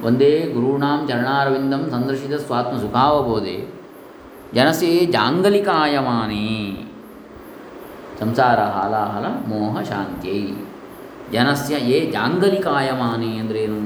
[0.08, 3.54] ಒಂದೇ ಗುರುಣಾಂ ಚರಣಾರವಿಂದಂ ಸಂದರ್ಶಿತ ಸ್ವಾತ್ಮ ಸುಖಾವಬೋಧೆ
[4.56, 6.48] ಜನಸೇ ಜಾಂಗಲಿಕಾಯಮಾನೇ
[8.20, 10.40] ಸಂಸಾರ ಹಾಲಾಹಲ ಮೋಹ ಶಾಂತ್ಯೈ
[11.34, 13.80] ಜನಸ್ಯ ಯೇ ಜಾಂಗಲಿಕಾಯಮಾನೆ ಏನು?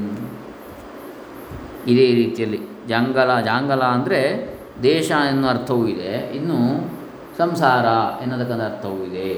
[1.91, 2.61] ಇದೇ ರೀತಿಯಲ್ಲಿ
[2.91, 4.21] ಜಾಂಗಲ ಜಾಂಗಲ ಅಂದರೆ
[4.83, 6.59] ದೇಶ ಎನ್ನುವ ಅರ್ಥವೂ ಇದೆ, ಇನ್ನು
[7.39, 7.87] ಸಂಸಾರ
[8.25, 9.31] ಎನ್ನತಕ್ಕಂಥ ಅರ್ಥವೂ ಇದೆ.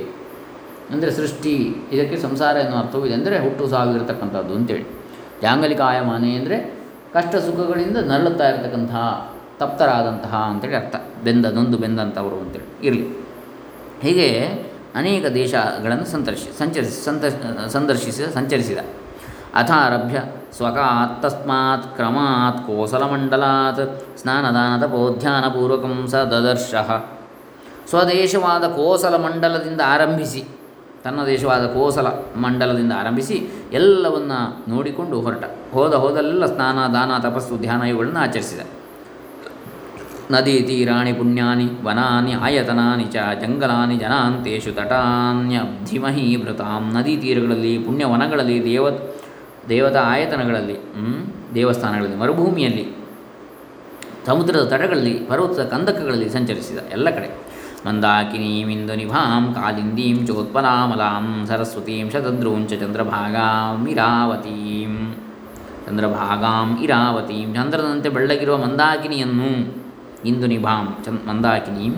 [0.92, 1.54] ಅಂದರೆ ಸೃಷ್ಟಿ,
[1.94, 4.86] ಇದಕ್ಕೆ ಸಂಸಾರ ಎನ್ನುವ ಅರ್ಥವೂ ಇದೆ ಅಂದರೆ ಹುಟ್ಟು ಸಾವಿರತಕ್ಕಂಥದ್ದು ಅಂತೇಳಿ.
[5.44, 6.56] ಜಾಂಗಲಿಕಾಯಮಾನೆ ಅಂದರೆ
[7.14, 9.04] ಕಷ್ಟ ಸುಖಗಳಿಂದ ನರಳುತ್ತಾ ಇರತಕ್ಕಂತಹ
[9.60, 10.96] ತಪ್ತರಾದಂತಹ ಅಂತೇಳಿ ಅರ್ಥ.
[11.24, 13.06] ಬೆಂದ ನೊಂದು ಬೆಂದಂಥವರು ಅಂತೇಳಿ ಇರಲಿ.
[14.04, 14.28] ಹೀಗೆ
[14.94, 17.24] ಅನೇಕ ದೇಶಗಳನ್ನು ಸಂದರ್ಶಿ, ಸಂಚರಿಸಿ ಸಂತ
[17.68, 18.78] ಸಂದರ್ಶಿಸಿದ, ಸಂಚರಿಸಿದ.
[19.54, 20.22] ಅಥಾರಭ್ಯ
[20.56, 26.74] ಸ್ವಕಾತ್ ತಸ್ಮಾತ್ ಕ್ರಮಾತ್ ಕೋಸಲಮಂಡಲಾತ್ ಸ್ನಾನದಾನತಪೋಧ್ಯಾನಪೂರ್ವಕಂ ಸ ದದರ್ಶ.
[27.88, 30.44] ಸ್ವದೇಶವಾದ ಕೋಸಲ ಮಂಡಲದಿಂದ ಆರಂಭಿಸಿ,
[31.04, 35.44] ತನ್ನ ದೇಶವಾದ ಕೋಸಲ ಮಂಡಲದಿಂದ ಆರಂಭಿಸಿ ಎಲ್ಲವನ್ನು ನೋಡಿಕೊಂಡು ಹೊರಟ.
[35.72, 38.60] ಹೋದ ಹೋದಲ್ಲೆಲ್ಲ ಸ್ನಾನ ದಾನ ತಪಸ್ಸು, ಧ್ಯಾನ ಇವುಗಳನ್ನು ಆಚರಿಸಿದ.
[40.30, 44.70] ನದಿ ತೀರಾಣಿ ಪುಣ್ಯಾನಿ ವನಾನಿ ಆಯತನಾನಿ ಚ ಜಂಗಲಾನಿ ಜನಾಂತೇಶು
[46.44, 48.86] ವೃತಾಂ ನದಿ ತೀರಗಳಲ್ಲಿ, ಪುಣ್ಯವನಗಳಲ್ಲಿ ದೇವ
[49.68, 50.76] ದೇವತಾ ಆಯತನಗಳಲ್ಲಿ
[51.54, 52.84] ದೇವಸ್ಥಾನಗಳಲ್ಲಿ, ಮರುಭೂಮಿಯಲ್ಲಿ,
[54.26, 57.28] ಸಮುದ್ರದ ತಟಗಳಲ್ಲಿ, ಪರ್ವತದ ಕಂದಕಗಳಲ್ಲಿ ಸಂಚರಿಸಿದ ಎಲ್ಲ ಕಡೆ.
[57.86, 64.94] ಮಂದಾಕಿನೀಮಿಂದು ನಿಭಾಂ, ಕಾಲಿಂದೀಂ, ಚೋತ್ಪಲಾಮಲಾಂ, ಸರಸ್ವತೀಂ ಶತದ್ರೂಂಚ ಚಂದ್ರಭಾಗಾಂ, ಇರಾವತೀಂ.
[65.86, 69.52] ಚಂದ್ರಭಾಗಾಂ, ಇರಾವತೀಂ, ಚಂದ್ರನಂತೆ ಬೆಳ್ಳಗಿರುವ ಮಂದಾಕಿನಿಯನ್ನು
[70.24, 71.94] ಇಂದು ನಿಭಾಂ ಚಂದ್ ಮಂದಾಕಿನೀಂ.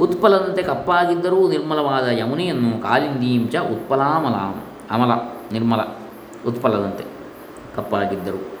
[0.00, 4.62] ಉತ್ಪಲದಂತೆ ಕಪ್ಪಾಗಿದ್ದರೂ ನಿರ್ಮಲವಾದ ಯಮುನೆಯನ್ನು ಕಾಲಿಂದೀಂ ಚ ಉತ್ಪಲಾಮಲಾಂ.
[4.90, 5.14] ಅಮಲ,
[5.52, 5.80] ನಿರ್ಮಲ,
[6.46, 7.04] ಉತ್ಪಲದಂತೆ
[7.76, 8.58] ಕಪ್ಪಾಗಿದ್ದರು.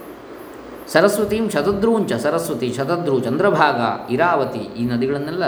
[0.92, 5.44] ಸರಸ್ವತೀಂ ಶತದ್ರೂಂಚ ಸರಸ್ವತಿ ಶತದ್ರು ಚಂದ್ರಭಾಗ, ಇರಾವತಿ ಈ ನದಿಗಳನ್ನೆಲ್ಲ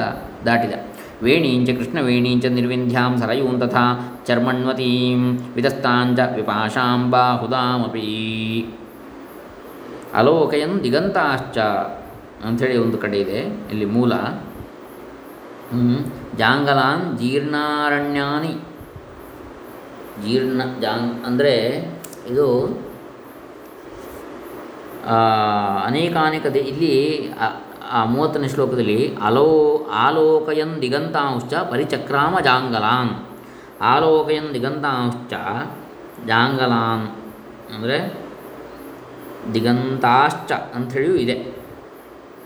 [0.46, 0.72] ದಾಟಿದ.
[1.22, 5.36] ವೇಣೀಂಚ ಕೃಷ್ಣವೇಣೀಂಚ ನಿರ್ವಿಂಧ್ಯಾಂ ಸರಯೂಂ ತಥಾ ಚರ್ಮಣ್ವತೀಂ.
[5.54, 8.74] ವಿತಸ್ತಾಂಚ ವಿಪಾಶಾಂ ಬಾಹುದಾಮಪಿ.
[10.14, 11.58] ಅಲೋಕಯನ್ ದಿಗಂತಾಶ್ಚ
[12.46, 13.40] ಅಂಥೇಳಿ ಒಂದು ಕಡೆ ಇದೆ.
[13.72, 14.12] ಇಲ್ಲಿ ಮೂಲ.
[16.40, 18.52] ಜಾಂಗಲಾನ್ ಜೀರ್ಣಾರಣ್ಯಾನಿ.
[20.24, 21.54] ಜೀರ್ಣ ಜಾಂಗ್ ಅಂದರೆ
[22.30, 22.46] ಇದು
[25.88, 26.94] ಅನೇಕಾನೇಕ ಇಲ್ಲಿ
[27.96, 29.46] ಆ ಮೂವತ್ತನೇ ಶ್ಲೋಕದಲ್ಲಿ ಅಲೋ
[30.06, 33.12] ಆಲೋಕಯನ್ ದಿಗಂತಾಂಶ್ಚ ಪರಿಚಕ್ರಾಮ ಜಾಂಗಲಾನ್.
[33.92, 35.34] ಆಲೋಕಯನ್ ದಿಗಂತಾಂಶ್ಚ
[36.30, 37.06] ಜಾಂಗಲಾನ್.
[37.74, 37.98] ಅಂದರೆ
[39.54, 41.36] ದಿಗಂತಾಶ್ಚ ಅಂಥೇಳಿಯೂ ಇದೆ.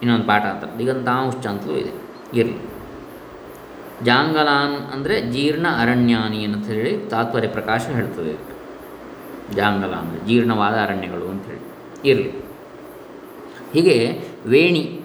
[0.03, 0.77] ಇನ್ನೊಂದು ಪಾಠ ಅಂತ.
[0.79, 1.93] ದಿಗಂತಾಂಶ ಅಂತಲೂ ಇದೆ.
[2.35, 2.73] ಇರಲಿ.
[4.05, 8.53] ಜಾಂಗಲಾನ್ ಅಂದರೆ ಜೀರ್ಣ ಅರಣ್ಯಾನಿ ಅಂತ ಹೇಳಿ ತಾತ್ಪರ್ಯ ಪ್ರಕಾಶ ಹೇಳ್ತದೆ.
[9.55, 11.63] ಜಾಂಗಲ ಅಂದರೆ ಜೀರ್ಣವಾದ ಅರಣ್ಯಗಳು ಅಂಥೇಳಿ
[12.09, 12.33] ಇರಲಿ.
[13.73, 15.01] ಹೀಗೆ ವೇಣಿ,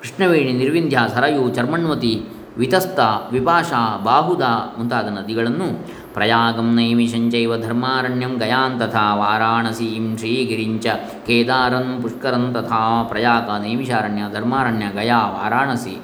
[0.00, 2.26] ಕೃಷ್ಣವೇಣಿ ನಿರ್ವಿಂಧ್ಯ ಸರಯು ಚರ್ಮಣ್ವತಿ
[2.58, 3.00] ವಿತಸ್ತ
[3.32, 3.72] ವಿಪಾಶ,
[4.04, 4.40] ಬಾಹುದ
[4.78, 10.86] ಮುಂತಾದ ನದಿಗಳನ್ನು ಪ್ರಯಾಗಂ ನೈಮಿಷಂಚೈವ ಧರ್ಮಾರಣ್ಯಂ ಗಯಾನ್ ತಥಾ ವಾರಾಣಸೀಂ ಶ್ರೀಗಿರಿಂಚ
[11.26, 15.96] ಕೇದಾರಂ ಪುಷ್ಕರನ್ ತಥಾ ಪ್ರಯಾಗ ನೈಮಿಷಾರಣ್ಯ ಧರ್ಮಾರಣ್ಯ ಗಯಾ ವಾರಾಣಸಿ.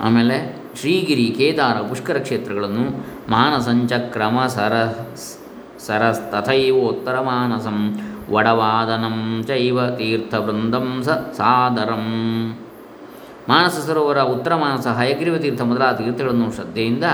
[0.00, 0.36] ಆಮೇಲೆ
[0.80, 2.84] ಶ್ರೀಗಿರಿ ಕೇದಾರ ಪುಷ್ಕರ ಕ್ಷೇತ್ರಗಳನ್ನು
[3.30, 4.74] ಮಾನಸಂಚ ಕ್ರಮ ಸರ
[6.88, 7.78] ಉತ್ತರ ಮಾನಸಂ
[8.32, 12.06] ವಡವಾದನಂ ಚೈವ ತೀರ್ಥವೃಂದಂ ಸ ಸಾದರಂ
[13.48, 17.04] ಮಾನಸ ಸರೋವರ ಉತ್ತರ ಮಾನಸ ಹಯಗ್ರೀವ ತೀರ್ಥ ಮೊದಲಾದ ತೀರ್ಥಗಳನ್ನು ಶ್ರದ್ಧೆಯಿಂದ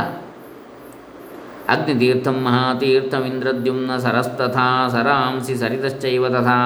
[1.68, 6.56] ಅಗ್ನಿತೀರ್ಥಂ ಮಹಾತೀರ್ಥಮಿಂದ್ರದ್ಯುಮ್ನ ಸರಸ್ತಥಾ ಸರಾಂಸಿ ಸರಿತಶ್ಚೈವ ತಥಾ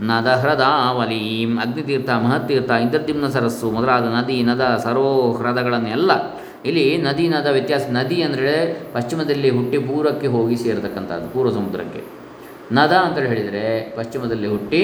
[0.00, 1.50] ನದಹ್ರದಾವಲೀಂ.
[1.58, 6.10] ಅಗ್ನಿತೀರ್ಥ, ಮಹತ್ತೀರ್ಥ, ಇಂದ್ರದ್ಯುಮ್ನ ಸರಸ್ಸು ಮೊದಲಾದ ನದಿ, ನದ, ಸರೋ, ಹ್ರದಗಳನ್ನೆಲ್ಲ
[6.64, 8.52] ಇಲ್ಲಿ ನದಿ, ನದ ವ್ಯತ್ಯಾಸ, ನದಿ ಅಂದರೆ
[8.92, 12.02] ಪಶ್ಚಿಮದಲ್ಲಿ ಹುಟ್ಟಿ ಪೂರ್ವಕ್ಕೆ ಹೋಗಿ ಸೇರತಕ್ಕಂಥದ್ದು ಪೂರ್ವ ಸಮುದ್ರಕ್ಕೆ.
[12.72, 13.64] ನದ ಅಂತ ಹೇಳಿದರೆ
[13.96, 14.82] ಪಶ್ಚಿಮದಲ್ಲಿ ಹುಟ್ಟಿ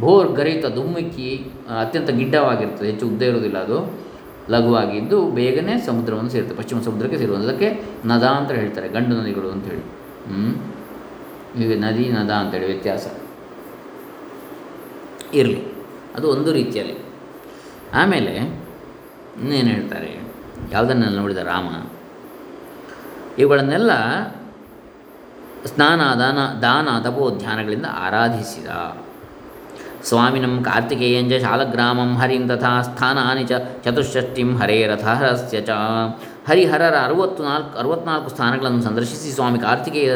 [0.00, 4.06] ಭೋರ್ ಗರಿತ ಧುಮ್ಮಿಕ್ಕಿ ಅತ್ಯಂತ ಗಿಡ್ಡವಾಗಿರ್ತದೆ, ಹೆಚ್ಚು ಉದ್ದ ಇರುವುದಿಲ್ಲ ಅದು.
[4.50, 10.74] ಲಘುವಾಗಿದ್ದು ಬೇಗನೆ ಸಮುದ್ರವನ್ನು ಸೇರುತ್ತೆ, ಪಶ್ಚಿಮ ಸಮುದ್ರಕ್ಕೆ ಸೇರುವಂಥ ಅದಕ್ಕೆ ನದ ಅಂತ ಹೇಳ್ತಾರೆ, ಗಂಡು ನದಿಗಳು ಅಂತೇಳಿ ಹ್ಞೂ
[11.62, 13.06] ಈಗ ನದಿ, ನದ ಅಂತೇಳಿ ವ್ಯತ್ಯಾಸ.
[15.34, 15.62] ಇರಲಿ.
[16.16, 16.96] ಅದು ಒಂದು ರೀತಿಯಲ್ಲಿ.
[17.94, 18.36] ಆಮೇಲೆ
[19.40, 20.20] ಇನ್ನೇನು ಹೇಳ್ತಾರೆ?
[20.72, 21.86] ಯಾವುದನ್ನೆಲ್ಲ ನೋಡಿದ ರಾಮ?
[23.38, 23.90] ಇವುಗಳನ್ನೆಲ್ಲ
[25.64, 28.66] ಸ್ನಾನ ದಾನ ದಾನ, ತಪೋ ಧ್ಯಾನಗಳಿಂದ ಆರಾಧಿಸಿದ.
[30.08, 33.52] ಸ್ವಾಮಿನಂ ಕಾರ್ತಿಕೇಯಂಚ ಶಾಲಗ್ರಾಮಂ ಹರಿಂ ತಥಾ ಸ್ಥಾನಾನಿ ಚ
[34.60, 35.70] ಹರೇ ರಥಹರಸ್ಯ ಚ.
[36.48, 40.12] ಹರಿಹರರ ಅರವತ್ತು ನಾಲ್ಕು ಅರವತ್ನಾಲ್ಕು ಸ್ಥಾನಗಳನ್ನು ಸಂದರ್ಶಿಸಿ ಸ್ವಾಮಿ ಕಾರ್ತಿಕೇಯ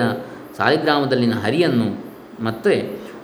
[0.56, 1.88] ಸಾಲಿಗ್ರಾಮದಲ್ಲಿನ ಹರಿಯನ್ನು
[2.42, 2.72] ಮತ್ತು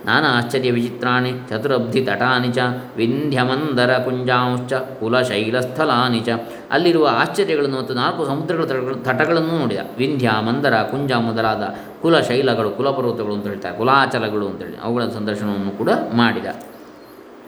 [0.07, 2.59] ನಾನಾ ಆಶ್ಚರ್ಯ ವಿಚಿತ್ರಾಣಿ ಚತುರಬ್ಧಿ ತಟಾನಿ ಚ
[2.97, 6.29] ವಿಂಧ್ಯಮಂದರ ಕುಂಜಾಂಶ್ಚ ಕುಲಶೈಲಸ್ಥಲಾನಿ ಚ
[6.71, 9.79] ಅಲ್ಲಿರುವ ಆಶ್ಚರ್ಯಗಳನ್ನು ಮತ್ತು ನಾಲ್ಕು ಸಮುದ್ರಗಳ ತಟಗಳು ತಟಗಳನ್ನು ನೋಡಿದ.
[9.99, 11.65] ವಿಂಧ್ಯ, ಮಂದರ, ಕುಂಜ ಮೊದಲಾದ
[12.03, 16.47] ಕುಲಶೈಲಗಳು, ಕುಲಪರ್ವತಗಳು ಅಂತ ಹೇಳ್ತಾರೆ, ಕುಲಾಚಲಗಳು ಅಂತೇಳಿ ಅವುಗಳ ಸಂದರ್ಶನವನ್ನು ಕೂಡ ಮಾಡಿದ.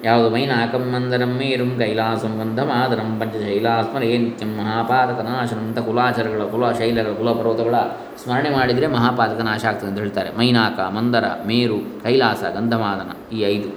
[0.05, 7.75] ಯಾವುದು ಮೈನಾಕಂ ಮಂದರಂ ಮೇರುಂ ಕೈಲಾಸಂ ವಂದಮಾದರಂ ಪಂಚಶೈಲಾಸ್ಮರೇ ನಿತ್ಯಂ ಮಹಾಪಾದಕ ನಾಶನಂತ ಕುಲಾಚರಗಳ ಕುಲ ಶೈಲಗಳ ಕುಲಪರ್ವತಗಳ
[8.23, 10.31] ಸ್ಮರಣೆ ಮಾಡಿದರೆ ಮಹಾಪಾದಕ ನಾಶ ಆಗ್ತದೆ ಅಂತ ಹೇಳ್ತಾರೆ.
[10.39, 13.69] ಮೈನಾಕ, ಮಂದರ, ಮೇರು, ಕೈಲಾಸ, ಗಂಧಮಾದನ ಈ ಐದು.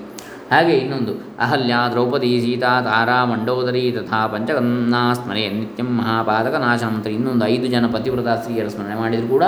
[0.52, 7.48] ಹಾಗೆ ಇನ್ನೊಂದು, ಅಹಲ್ಯ, ದ್ರೌಪದಿ, ಸೀತಾ, ತಾರಾ, ಮಂಡೋದರಿ ತಥಾ ಪಂಚಗನ್ನಾ ಸ್ಮರೆ ನಿತ್ಯಂ ಮಹಾಪಾದಕ ನಾಶ ಅಂತ ಇನ್ನೊಂದು
[7.48, 9.44] ಐದು ಜನ ಪತಿವ್ರತ ಸ್ತ್ರೀಯರ ಸ್ಮರಣೆ ಮಾಡಿದರೂ ಕೂಡ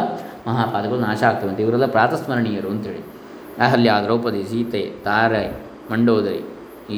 [0.47, 1.61] ಮಹಾಪಾದಕಗಳು ನಾಶ ಆಗ್ತವೆ.
[1.61, 3.03] ಇವರೆಲ್ಲ ಪ್ರಾತಸ್ಮರಣೀಯರು ಅಂತೇಳಿ.
[3.59, 5.45] ಅಹಲ್ಯ, ದ್ರೌಪದಿ, ಸೀತೆ, ತಾರೆ,
[5.91, 6.41] ಮಂಡೋದರಿ
[6.89, 6.97] ಈ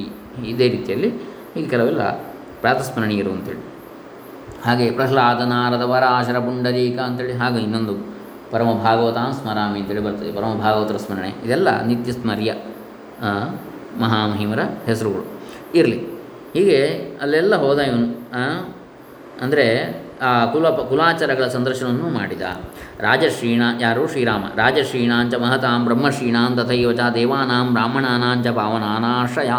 [0.52, 1.10] ಇದೇ ರೀತಿಯಲ್ಲಿ
[1.58, 2.04] ಈ ಕೆಲವೆಲ್ಲ
[2.62, 3.64] ಪ್ರಾತಸ್ಮರಣೀಯರು ಅಂತೇಳಿ.
[4.66, 7.94] ಹಾಗೆ ಪ್ರಹ್ಲಾದ ನಾರದ ವರಾಶರ ಪುಂಡರೀಕ ಅಂತೇಳಿ, ಹಾಗೆ ಇನ್ನೊಂದು
[8.52, 10.32] ಪರಮ ಭಾಗವತಾಂ ಸ್ಮರಾಮಿ ಅಂತೇಳಿ ಬರ್ತದೆ.
[10.32, 11.30] ಪರಮ ಭಾಗವತರ ಸ್ಮರಣೆ.
[11.46, 12.54] ಇದೆಲ್ಲ ನಿತ್ಯ ಸ್ಮರ್ಯ
[14.02, 15.26] ಮಹಾಮಹಿಮರ ಹೆಸರುಗಳು.
[15.80, 16.00] ಇರಲಿ.
[16.54, 16.80] ಹೀಗೆ
[17.22, 18.08] ಅಲ್ಲೆಲ್ಲ ಹೋದ ಇವನು
[19.42, 19.66] ಅಂದರೆ
[20.54, 22.42] ಕುಲ, ಕುಲಾಚಾರಗಳ ಸಂದರ್ಶನವನ್ನು ಮಾಡಿದ.
[23.00, 24.08] ರಾಜಶ್ರೀಣ, ಯಾರು?
[24.08, 24.44] ಶ್ರೀರಾಮ.
[24.56, 29.52] ರಾಜಶ್ರೀಣಾಂಚ ಮಹತಾಂ ಬ್ರಹ್ಮಶ್ರೀಣಾಂ ತಥೈವ ಚ ದೇವಾನಾಂ ಬ್ರಾಹ್ಮಣಾನಾಂಚ ಪಾವನಾನಾಶ್ರಯ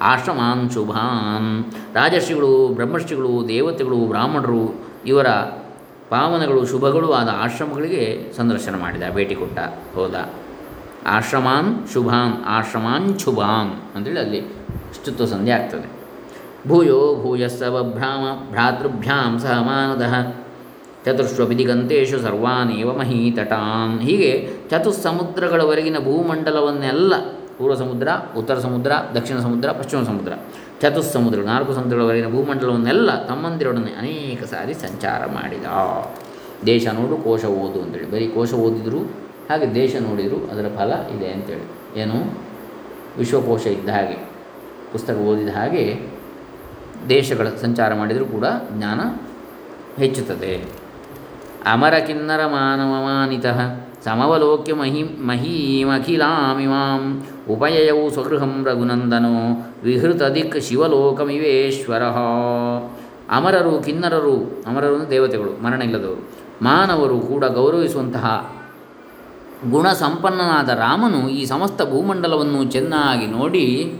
[0.00, 5.26] ಆಶ್ರಮಾನ್ ಶುಭಾನ್ ರಾಜಶ್ರೀಗಳು, ಬ್ರಹ್ಮಶ್ರೀಗಳು, ದೇವತೆಗಳು, ಬ್ರಾಹ್ಮಣರು, ಇವರ
[6.10, 9.58] ಪಾವನಗಳು, ಶುಭಗಳು ಆದ ಆಶ್ರಮಗಳಿಗೆ ಸಂದರ್ಶನ ಮಾಡಿದ, ಭೇಟಿ ಕೊಟ್ಟ,
[9.94, 10.14] ಹೋದ.
[11.06, 14.40] ಆಶ್ರಮಾನ್ ಶುಭಾನ್ ಆಶ್ರಮಾನ್ ಶುಭಾನ್ ಅಂತೇಳಿ ಅಲ್ಲಿ
[14.94, 16.03] ಸ್ತುತ್ವ ಸಂಧಿ ಆಗ್ತದೆ
[16.68, 20.36] ಭೂಯೋ ಭೂಯಸ್ಸ ಬಭ್ರಾಮ ಭ್ರಾತೃಭ್ಯಾಂ ಸಹ ಮಾನದ
[21.06, 27.14] ಚತುರ್ಶ್ವಪಿ ದಿಗಂತೇಶು ಸರ್ವಾನೇವ ಮಹೀತಟಾನ್ ಹೀಗೆ ಚತುಸ್ಸಮುದ್ರಗಳವರೆಗಿನ ಭೂಮಂಡಲವನ್ನೆಲ್ಲ
[27.58, 30.32] ಪೂರ್ವ ಸಮುದ್ರ ಉತ್ತರ ಸಮುದ್ರ ದಕ್ಷಿಣ ಸಮುದ್ರ ಪಶ್ಚಿಮ ಸಮುದ್ರ
[30.82, 35.64] ಚತುಸ್ಸಮುದ್ರ ನಾಲ್ಕು ಸಮುದ್ರಗಳವರೆಗಿನ ಭೂಮಂಡಲವನ್ನೆಲ್ಲ ತಮ್ಮಂದಿರೊಡನೆ ಅನೇಕ ಸಾರಿ ಸಂಚಾರ ಮಾಡಿದ.
[36.66, 38.10] ದೇಶ ನೋಡು, ಕೋಶ ಓದು ಅಂತೇಳಿ.
[38.10, 38.98] ಬರೀ ಕೋಶ ಓದಿದ್ರು,
[39.50, 42.00] ಹಾಗೆ ದೇಶ ನೋಡಿದರು ಅದರ ಫಲ ಇದೆ ಅಂತೇಳಿ.
[42.00, 42.38] ಏನು?
[43.18, 44.30] ವಿಶ್ವಕೋಶ ಇದ್ದ ಹಾಗೆ.
[44.92, 46.13] ಪುಸ್ತಕ ಓದಿದ ಹಾಗೆ
[47.08, 49.00] ದೇಶಗಳ ಸಂಚಾರ ಮಾಡಿದರೂ ಕೂಡ ಜ್ಞಾನ
[49.96, 50.64] ಹೆಚ್ಚುತ್ತದೆ.
[51.66, 53.46] ಅಮರ ಕಿನ್ನರ ಮಾನವಮಾನಿತ
[54.04, 62.02] ಸಮವಲೋಕ್ಯ ಮಹಿ ಮಹೀಮಖಿಲಾಮಿಮಾಂ ಉಪಯಯೌ ಸ್ವಗೃಹಂ ರಘುನಂದನೋ ವಿಹೃತದಿಕ್ ಶಿವಲೋಕಮಿವೇಶ್ವರ.
[63.30, 68.54] ಅಮರರು ಕಿನ್ನರರು, ಅಮರರು ದೇವತೆಗಳು ಮರಣ ಇಲ್ಲದವರು ಮಾನವರು ಕೂಡ ಗೌರವಿಸುವಂತಹ
[69.70, 73.94] ಗುಣ ಸಂಪನ್ನನಾದ ರಾಮನು ಈ ಸಮಸ್ತ ಭೂಮಂಡಲವನ್ನು ಚೆನ್ನಾಗಿ ನೋಡಿ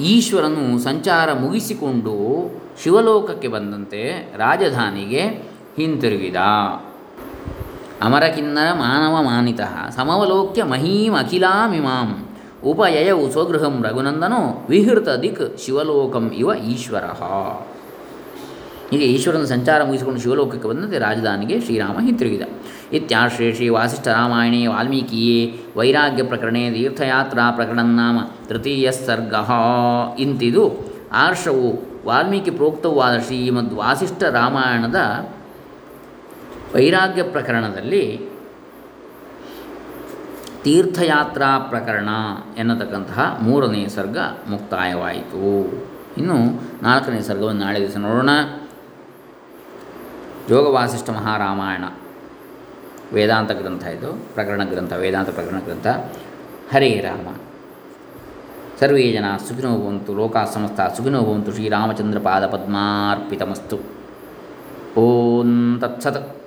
[0.00, 2.14] ಈಶ್ವರನು ಸಂಚಾರ ಮುಗಿಸಿಕೊಂಡು
[2.82, 5.20] ಶಿವಲೋಕಕ್ಕೆ ಬಂದಂತೆ ರಾಜಧಾನಿಗೆ
[5.76, 6.36] ಹಿಂತಿರುಗಿದ.
[8.02, 9.60] ಅಮರಕಿನ್ನರ ಮಾನವ ಮಾನಿತ
[9.96, 12.28] ಸಮವಲೋಕ್ಯ ಮಹೀಂ ಅಖಿಲಾಮಿಮಾಂ.
[12.64, 17.04] ಉಪಯಯವು ಸ್ವಗೃಹಂ ರಘುನಂದನೋ ವಿಹೃತ ದಿಕ್ ಶಿವಲೋಕಂ ಇವ ಈಶ್ವರ.
[18.90, 22.42] ಹೀಗೆ ಈಶ್ವರನ ಸಂಚಾರ ಮುಗಿಸಿಕೊಂಡು ಶಿವಲೋಕಕ್ಕೆ ಬಂದಂತೆ ರಾಜಧಾನಿಗೆ ಶ್ರೀರಾಮ ಹಿಂತಿರುಗಿದ.
[22.94, 28.18] ಇತ್ಯಾಶ್ರೇ ಶ್ರೀ ವಾಸಿಷ್ಠ ರಾಮಾಯಣೆ ವಾಲ್ಮೀಕಿಯೇ ವೈರಾಗ್ಯ ಪ್ರಕರಣೆ ತೀರ್ಥಯಾತ್ರಾ ಪ್ರಕರಣ ನಾಮ
[28.48, 29.34] ತೃತೀಯ ಸರ್ಗ
[30.18, 30.72] ಇಂತಿದು
[31.12, 35.28] ಆರ್ಷವು ವಾಲ್ಮೀಕಿ ಪ್ರೋಕ್ತವಾದ ಶ್ರೀಮದ್ ವಾಸಿಷ್ಠ ರಾಮಾಯಣದ
[36.74, 38.20] ವೈರಾಗ್ಯ ಪ್ರಕರಣದಲ್ಲಿ
[40.62, 42.08] ತೀರ್ಥಯಾತ್ರಾ ಪ್ರಕರಣ
[42.58, 44.18] ಎನ್ನತಕ್ಕಂತಹ ಮೂರನೇ ಸರ್ಗ
[44.50, 45.64] ಮುಕ್ತಾಯವಾಯಿತು.
[46.18, 46.36] ಇನ್ನು
[46.82, 48.30] ನಾಲ್ಕನೇ ಸರ್ಗವನ್ನು ನಾಳೆ ದಿವಸ ನೋಡೋಣ.
[50.50, 51.84] ಯೋಗವಾಸಿಷ್ಠ ಮಹಾರಾಮಾಯಣ.
[53.12, 55.86] ವೇದಾಂತ ಗ್ರಂಥ ಇದು ಪ್ರಕರಣ ಗ್ರಂಥ ವೇದಾಂತ ಪ್ರಕರಣ ಗ್ರಂಥ
[56.72, 57.28] ಹರೇ ರಾಮ
[58.80, 63.76] ಸರ್ವೇ ಜನ ಸುಖಿನೋ ಭವಂತು ಲೋಕಾ ಸಮಸ್ತ ಸುಖಿನೋ ಭವಂತು ಶ್ರೀರಾಮಚಂದ್ರ ಪಾದ ಪದ್ಮಾರ್ಪಿತಮಸ್ತು
[65.00, 66.43] ಓಂ ತತ್ಸತ್